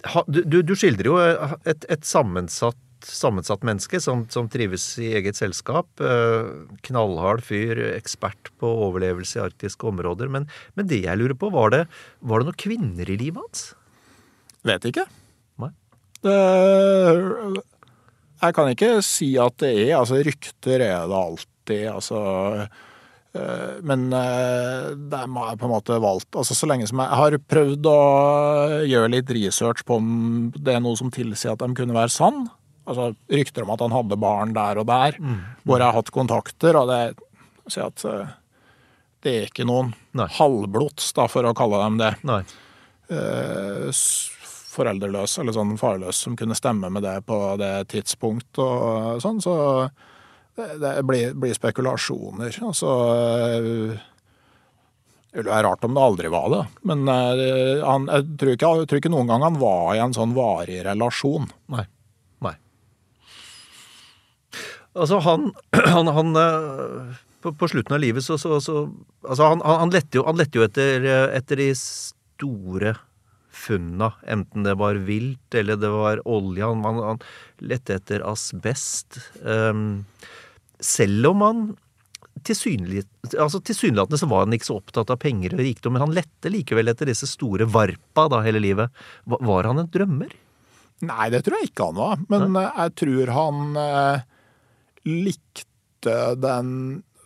[0.10, 5.38] ha, du, du, skildrer jo et, et sammensatt, sammensatt menneske som, som, trives i eget
[5.38, 5.92] selskap.
[6.02, 6.50] Eh,
[6.88, 10.32] knallhard fyr, ekspert på overlevelse i arktiske områder.
[10.32, 11.86] Men, men det jeg lurer på, var det,
[12.26, 13.66] var det noen kvinner i livet hans?
[14.64, 15.06] Vet ikke.
[15.62, 15.70] Nei.
[16.24, 16.38] Det,
[18.44, 19.94] jeg kan ikke si at det er.
[20.00, 21.88] Altså, rykter er det alltid.
[21.92, 22.24] Altså
[23.34, 27.36] Eh, men eh, det er på en måte valgt altså Så lenge som jeg har
[27.50, 28.02] prøvd å
[28.86, 30.12] gjøre litt research på om
[30.54, 32.46] det er noe som tilsier at de kunne være sann.
[32.86, 35.40] Altså rykter om at han hadde barn der og der, mm.
[35.64, 36.78] hvor jeg har hatt kontakter.
[36.78, 37.02] Og det
[37.74, 38.36] si at eh,
[39.24, 40.28] det er ikke noen Nei.
[40.38, 42.14] halvblods, da, for å kalle dem det.
[42.28, 42.44] Nei.
[44.74, 49.42] Foreldreløs, eller sånn farløs, som kunne stemme med det på det tidspunkt og sånn.
[49.44, 49.54] Så
[50.56, 52.58] det blir, blir spekulasjoner.
[52.62, 52.90] Altså
[55.34, 56.62] Det være rart om det aldri var det.
[56.90, 60.14] Men eh, han, jeg, tror ikke, jeg, tror ikke, noen gang han var i en
[60.14, 61.50] sånn varig relasjon.
[61.74, 61.88] Nei.
[62.46, 62.54] Nei.
[64.94, 65.50] Altså, han,
[65.96, 68.86] han, han eh, på, på, slutten av livet så, så, så
[69.24, 72.94] Altså, han, han, lette jo, lette jo etter, etter de store
[73.64, 76.68] funna, enten det var vilt eller det var olje.
[76.68, 77.24] Han, han
[77.64, 79.22] lette etter asbest.
[79.42, 80.04] Um,
[80.84, 81.66] selv om han
[82.44, 86.16] tilsynelatende altså tilsynelatende så var han ikke så opptatt av penger og rikdom, men han
[86.16, 88.92] lette likevel etter disse store varpa da hele livet.
[89.24, 90.34] Var han en drømmer?
[91.04, 92.22] Nei, det tror jeg ikke han var.
[92.32, 92.68] Men Nei?
[92.68, 94.28] jeg tror han eh,
[95.08, 96.70] likte den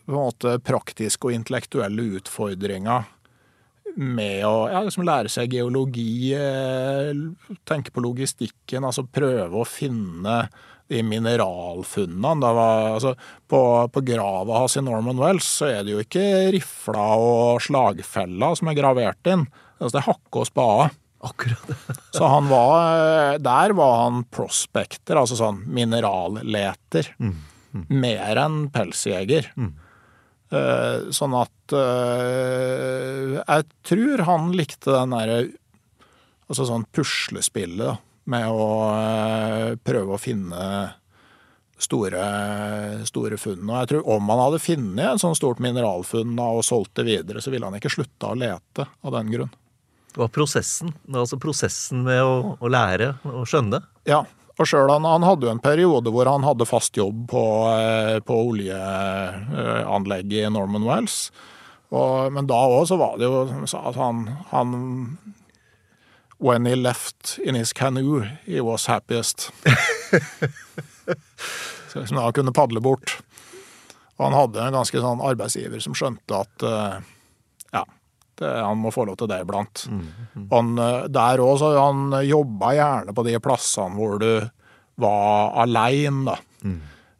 [0.07, 3.01] på en måte praktiske og intellektuelle utfordringa
[3.97, 7.11] med å ja, liksom lære seg geologi, eh,
[7.67, 10.43] tenke på logistikken, altså prøve å finne
[10.87, 12.51] de mineralfunnene.
[12.57, 13.15] Var, altså,
[13.49, 13.61] på,
[13.93, 18.71] på grava hans i Norman Wells så er det jo ikke rifla og slagfella som
[18.71, 19.47] er gravert inn.
[19.77, 20.87] Altså, det er hakke og spade.
[21.27, 21.73] Akkurat.
[22.15, 27.11] så han var Der var han prospekter, altså sånn mineralleter.
[27.17, 27.35] Mm.
[27.73, 27.85] Mm.
[28.05, 29.51] Mer enn pelsjeger.
[29.57, 29.73] Mm.
[30.47, 35.39] Uh, sånn at uh, Jeg tror han likte den derre
[36.47, 37.99] Altså sånn puslespillet,
[38.31, 40.61] med å eh, prøve å finne
[41.75, 42.23] store,
[43.07, 43.65] store funn.
[43.67, 47.43] Og jeg tror om han hadde funnet et sånt stort mineralfunn og solgt det videre,
[47.43, 49.51] så ville han ikke slutta å lete av den grunn.
[50.13, 53.83] Det var prosessen, altså prosessen med å, å lære og skjønne?
[54.09, 54.23] Ja.
[54.57, 58.17] Og sjøl han, han, hadde jo en periode hvor han hadde fast jobb på, eh,
[58.25, 61.31] på oljeanlegget i Norman Wells.
[61.93, 64.69] Og, men da òg så var det jo at han, han
[66.37, 69.51] When he left in his canoe, he was happiest.
[71.89, 73.17] så liksom da kunne padle bort.
[74.19, 77.01] Og han hadde en ganske sånn arbeidsgiver som skjønte at uh,
[77.73, 77.81] ja,
[78.41, 79.85] det, han må få lov til det iblant.
[79.91, 80.45] Mm, mm.
[80.51, 84.31] Han, uh, der òg, så han jobba gjerne på de plassene hvor du
[85.01, 86.37] var aleine, da.
[86.67, 86.77] Mm.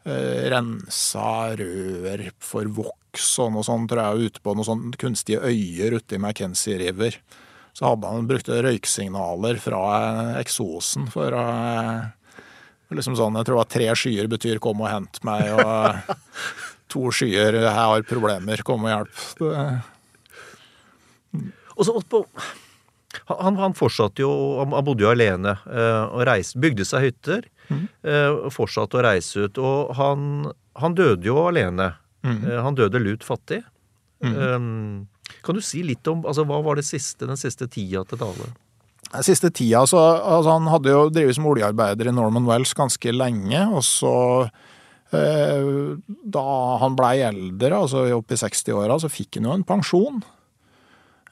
[0.07, 5.43] Uh, rensa rør for voks og noe sånt, tror jeg, ute på noen sånne kunstige
[5.43, 7.20] øyer ute i McKenzie River
[7.78, 9.82] så hadde han brukt røyksignaler fra
[10.39, 11.43] eksosen for å
[12.89, 16.15] liksom sånn, Jeg tror at tre skyer betyr 'kom og hent meg', og
[16.91, 19.84] to skyer 'jeg har problemer, kom og hjelp'.
[21.78, 22.23] Og så på,
[23.30, 27.47] han, han, fortsatte jo, han bodde jo alene eh, og reiste, bygde seg hytter.
[27.67, 27.84] Mm.
[28.47, 29.57] Og fortsatte å reise ut.
[29.59, 30.47] Og han,
[30.80, 31.91] han døde jo alene.
[32.23, 32.45] Mm.
[32.63, 33.59] Han døde lut fattig.
[34.23, 35.03] Mm.
[35.43, 38.49] Kan du si litt om altså, hva var det siste, den siste tida til Dale?
[39.07, 43.13] Den siste tida, så, altså, Han hadde jo drevet som oljearbeider i Norman Wells ganske
[43.15, 43.61] lenge.
[43.71, 44.15] Og så,
[45.15, 45.69] eh,
[46.23, 46.47] da
[46.84, 50.23] han blei eldre, altså opp i 60-åra, så fikk han jo en pensjon.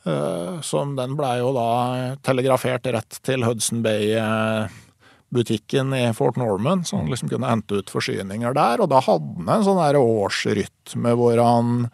[0.05, 6.97] Eh, som den blei jo da telegrafert rett til Hudson Bay-butikken i Fort Norman, så
[6.99, 8.81] han liksom kunne hente ut forsyninger der.
[8.83, 11.89] Og da hadde han en sånn der årsrytme hvor han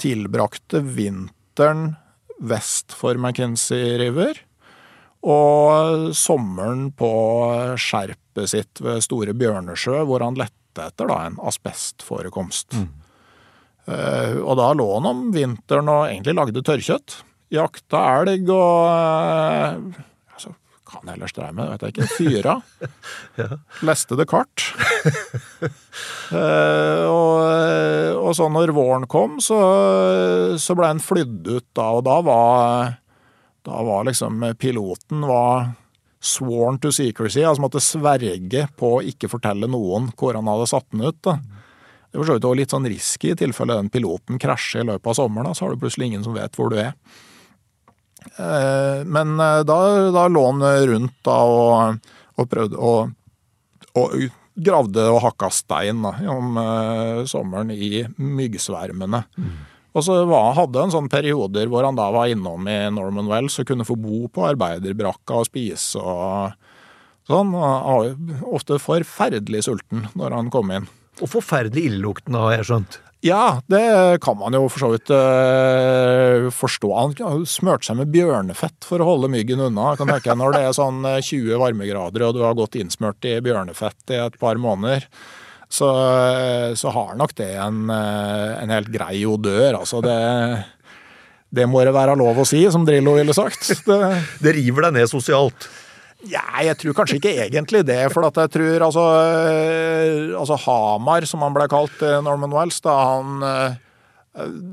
[0.00, 1.96] tilbrakte vinteren
[2.38, 4.38] vest for McKenzie River.
[5.26, 7.10] Og sommeren på
[7.76, 12.78] skjerpet sitt ved Store Bjørnesjø, hvor han lette etter da, en asbestforekomst.
[12.78, 12.88] Mm.
[13.90, 17.24] Uh, og da lå han om vinteren og egentlig lagde tørrkjøtt.
[17.50, 18.86] Jakta elg og
[20.34, 20.52] altså,
[20.86, 22.08] hva han ellers drev med, vet jeg ikke.
[22.14, 22.54] Fyra.
[23.40, 23.58] ja.
[23.86, 24.68] Leste det kart.
[26.38, 27.42] eh, og,
[28.20, 29.58] og, så når våren kom, så,
[30.62, 32.96] så ble han flydd ut da, og da var,
[33.66, 35.72] da var liksom piloten var
[36.20, 40.86] sworn to secrecy, altså måtte sverge på å ikke fortelle noen hvor han hadde satt
[40.92, 41.18] den ut.
[41.24, 41.38] da.
[42.10, 45.16] Det var så vidt litt sånn risky i tilfelle den piloten krasjer i løpet av
[45.16, 45.48] sommeren.
[45.48, 46.92] Da, så har du plutselig ingen som vet hvor du er.
[48.36, 49.78] Eh, Men eh, da,
[50.14, 52.92] da lå han rundt da og, og prøvde å
[53.98, 54.12] og
[54.54, 59.24] gravde og hakka stein da, om eh, sommeren i myggsvermene.
[59.90, 63.58] Og så var, hadde han sånne perioder hvor han da var innom i Norman Wells
[63.58, 66.54] og kunne få bo på arbeiderbrakka og spise og
[67.26, 67.50] sånn.
[67.50, 68.14] Han var
[68.46, 70.86] ofte forferdelig sulten når han kom inn.
[71.20, 73.00] Og forferdelig illeluktende, har jeg skjønt.
[73.20, 76.90] Ja, det kan man jo for så vidt eh, forstå.
[76.96, 79.92] Han har smurt seg med bjørnefett for å holde myggen unna.
[80.00, 83.36] Kan tenke Når det er sånn eh, 20 varmegrader og du har gått innsmurt i
[83.44, 85.04] bjørnefett i et par måneder,
[85.68, 85.90] så,
[86.32, 89.82] eh, så har nok det en, eh, en helt grei odør.
[89.82, 90.16] Altså det,
[91.52, 93.68] det må det være lov å si, som Drillo ville sagt.
[93.84, 94.00] Det,
[94.40, 95.68] Det river deg ned sosialt.
[96.28, 99.04] Ja, jeg tror kanskje ikke egentlig det, for at jeg tror altså,
[99.40, 103.78] eh, altså Hamar, som han ble kalt Norman Wells, da han eh,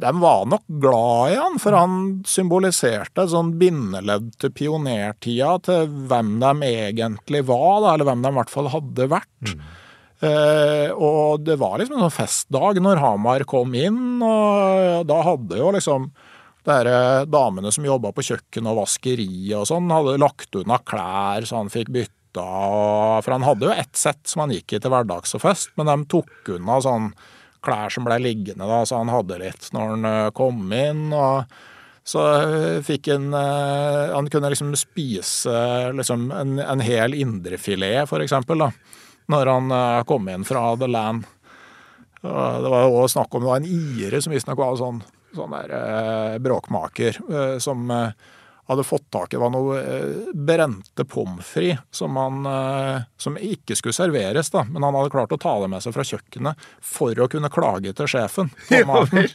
[0.04, 5.90] De var nok glad i han, for han symboliserte et sånn bindeledd til pionertida, til
[6.12, 9.58] hvem de egentlig var, da, eller hvem de i hvert fall hadde vært.
[10.18, 15.60] Eh, og det var liksom en sånn festdag når Hamar kom inn, og da hadde
[15.60, 16.12] jo liksom
[16.68, 21.62] dere damene som jobba på kjøkken og vaskeri og sånn, hadde lagt unna klær så
[21.62, 22.46] han fikk bytta.
[23.24, 25.90] For han hadde jo ett sett som han gikk i til hverdags og fest, men
[25.90, 27.10] de tok unna sånn
[27.66, 31.10] klær som ble liggende, da, så han hadde litt når han eh, kom inn.
[31.16, 31.50] og
[32.08, 35.58] så eh, fikk han eh, Han kunne liksom spise
[35.96, 38.64] liksom en, en hel indrefilet, for eksempel,
[39.28, 41.28] når han eh, kom inn fra The Land.
[42.18, 44.98] Det var jo snakk om det var en ire som visstnok var sånn,
[45.36, 48.12] sånn der eh, bråkmaker, eh, som eh,
[48.68, 53.38] hadde fått tak i det var noe eh, brente pommes frites som, han, eh, som
[53.40, 56.68] ikke skulle serveres, da, men han hadde klart å ta det med seg fra kjøkkenet
[56.84, 58.52] for å kunne klage til sjefen.
[58.70, 59.30] på maten.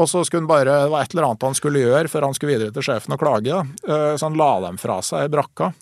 [0.00, 2.36] Og så skulle han bare, det var et eller annet han skulle gjøre før han
[2.36, 3.58] skulle videre til sjefen og klage.
[3.84, 5.72] Eh, Så han la dem fra seg i brakka.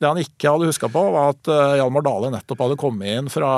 [0.00, 3.26] Det han ikke hadde huska på, var at eh, Hjalmar Dale nettopp hadde kommet inn
[3.32, 3.50] fra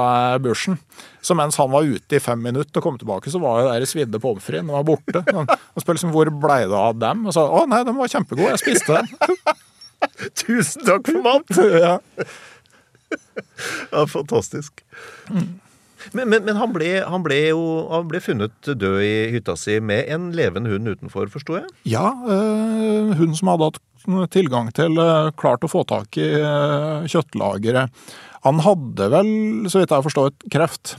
[0.42, 0.74] børsen.
[1.22, 3.86] Så mens han var ute i fem minutter og kom tilbake, så var jo der
[3.86, 5.22] svidde pommes fritesen var borte.
[5.30, 7.22] Han, han spør liksom hvor blei det av dem?
[7.30, 9.12] Og sa å nei, de var kjempegode, jeg spiste dem.
[10.42, 11.62] Tusen takk for mat!
[11.84, 11.94] ja.
[13.92, 14.82] Ja, fantastisk.
[16.12, 19.78] Men, men, men han, ble, han ble jo han ble funnet død i hytta si
[19.80, 21.70] med en levende hund utenfor, forsto jeg?
[21.94, 23.80] Ja, øh, hun som hadde hatt
[24.34, 28.04] tilgang til eh, klart å få tak i eh, kjøttlageret.
[28.42, 29.32] Han hadde vel,
[29.70, 30.96] så vidt jeg forstår, kreft.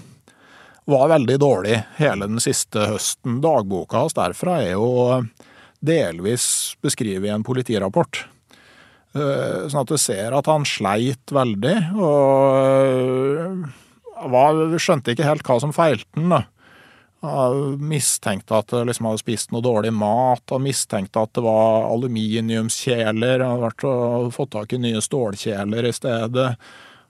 [0.88, 3.42] Var veldig dårlig hele den siste høsten.
[3.44, 5.24] Dagboka hans derfra er jo
[5.84, 8.26] delvis beskrevet i en politirapport.
[9.14, 13.68] Eh, Sånn at du ser at han sleit veldig, og
[14.32, 16.30] var, skjønte ikke helt hva som feilte den.
[16.34, 16.44] da.
[17.24, 21.86] Han mistenkte at han liksom hadde spist noe dårlig mat, han mistenkte at det var
[21.88, 26.50] aluminiumskjeler, han hadde vært og fått tak i nye stålkjeler i stedet.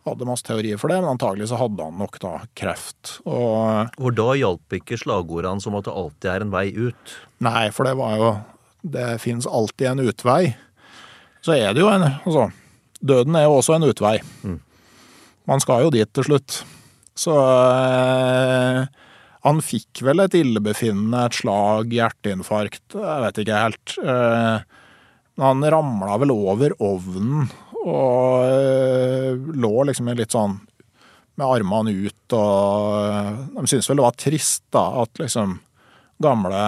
[0.06, 3.16] Hadde masse teorier for det, men antagelig så hadde han nok da kreft.
[3.24, 7.16] Og For da hjalp ikke slagordene som at det alltid er en vei ut.
[7.42, 8.34] Nei, for det var jo
[8.84, 10.58] Det fins alltid en utvei.
[11.42, 12.50] Så er det jo en Altså,
[13.00, 14.18] døden er jo også en utvei.
[15.48, 16.66] Man skal jo dit til slutt.
[17.18, 18.86] Så eh,
[19.44, 23.96] han fikk vel et illebefinnende, et slag, hjerteinfarkt, jeg vet ikke helt.
[24.02, 24.64] Eh,
[25.44, 27.48] han ramla vel over ovnen
[27.84, 30.60] og eh, lå liksom litt sånn
[31.34, 35.58] med armene ut og De syntes vel det var trist, da, at liksom
[36.22, 36.62] gamle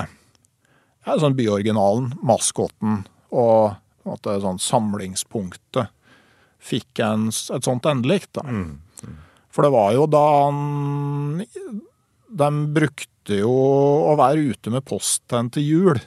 [1.06, 3.76] ja, sånn byoriginalen, maskotten og
[4.06, 5.94] måte sånn samlingspunktet
[6.66, 8.34] fikk en, et sånt endelikt.
[8.38, 8.46] da.
[9.56, 11.46] For det var jo da han
[12.36, 13.54] De brukte jo
[14.12, 16.02] å være ute med posten til jul.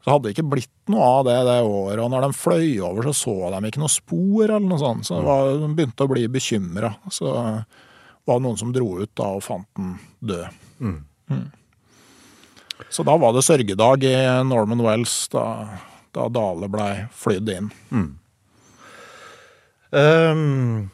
[0.00, 2.00] Så hadde det ikke blitt noe av det det året.
[2.00, 5.08] Og når de fløy over, så så de ikke noe spor eller noe sånt.
[5.10, 6.94] Så var, de begynte å bli bekymra.
[7.12, 9.98] Så var det noen som dro ut da og fant den
[10.30, 10.62] død.
[10.80, 11.50] Mm.
[12.88, 14.14] Så da var det sørgedag i
[14.48, 15.44] Norman Wells, da,
[16.16, 17.68] da Dale blei flydd inn.
[19.90, 20.88] Um,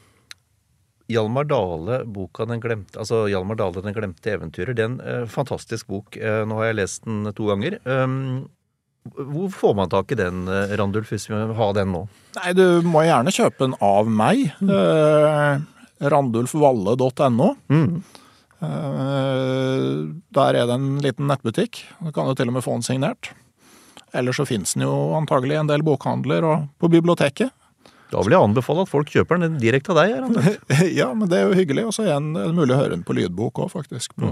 [1.12, 4.74] Hjalmar Dale, boka Den glemte Altså Hjalmar Dale, Den glemte eventyrer.
[4.74, 6.18] Det er en eh, fantastisk bok.
[6.18, 7.78] Eh, nå har jeg lest den to ganger.
[7.86, 8.48] Um,
[9.14, 12.02] hvor får man tak i den, eh, Randulf, hvis vi vil ha den nå?
[12.40, 14.48] Nei, du må gjerne kjøpe den av meg.
[14.62, 15.60] Eh,
[16.10, 17.48] Randulfvalle.no.
[18.56, 19.96] Eh,
[20.36, 21.84] der er det en liten nettbutikk.
[22.00, 23.30] Du kan jo til og med få den signert.
[24.16, 27.52] Eller så fins den jo antagelig i en del bokhandler og på biblioteket.
[28.12, 30.56] Da vil jeg anbefale at folk kjøper den direkte av deg.
[31.00, 31.88] Ja, men det er jo hyggelig.
[31.90, 34.14] Og så er det mulig å høre den på lydbok òg, faktisk.
[34.20, 34.30] På,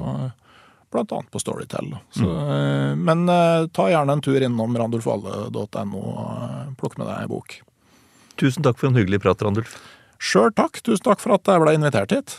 [0.94, 1.90] blant annet på Storytel.
[2.14, 3.02] Så, mm.
[3.04, 7.58] Men uh, ta gjerne en tur innom randulfalle.no og plukk med deg ei bok.
[8.40, 9.76] Tusen takk for en hyggelig prat, Randulf.
[10.22, 10.82] Sjøl takk.
[10.86, 12.38] Tusen takk for at jeg ble invitert hit.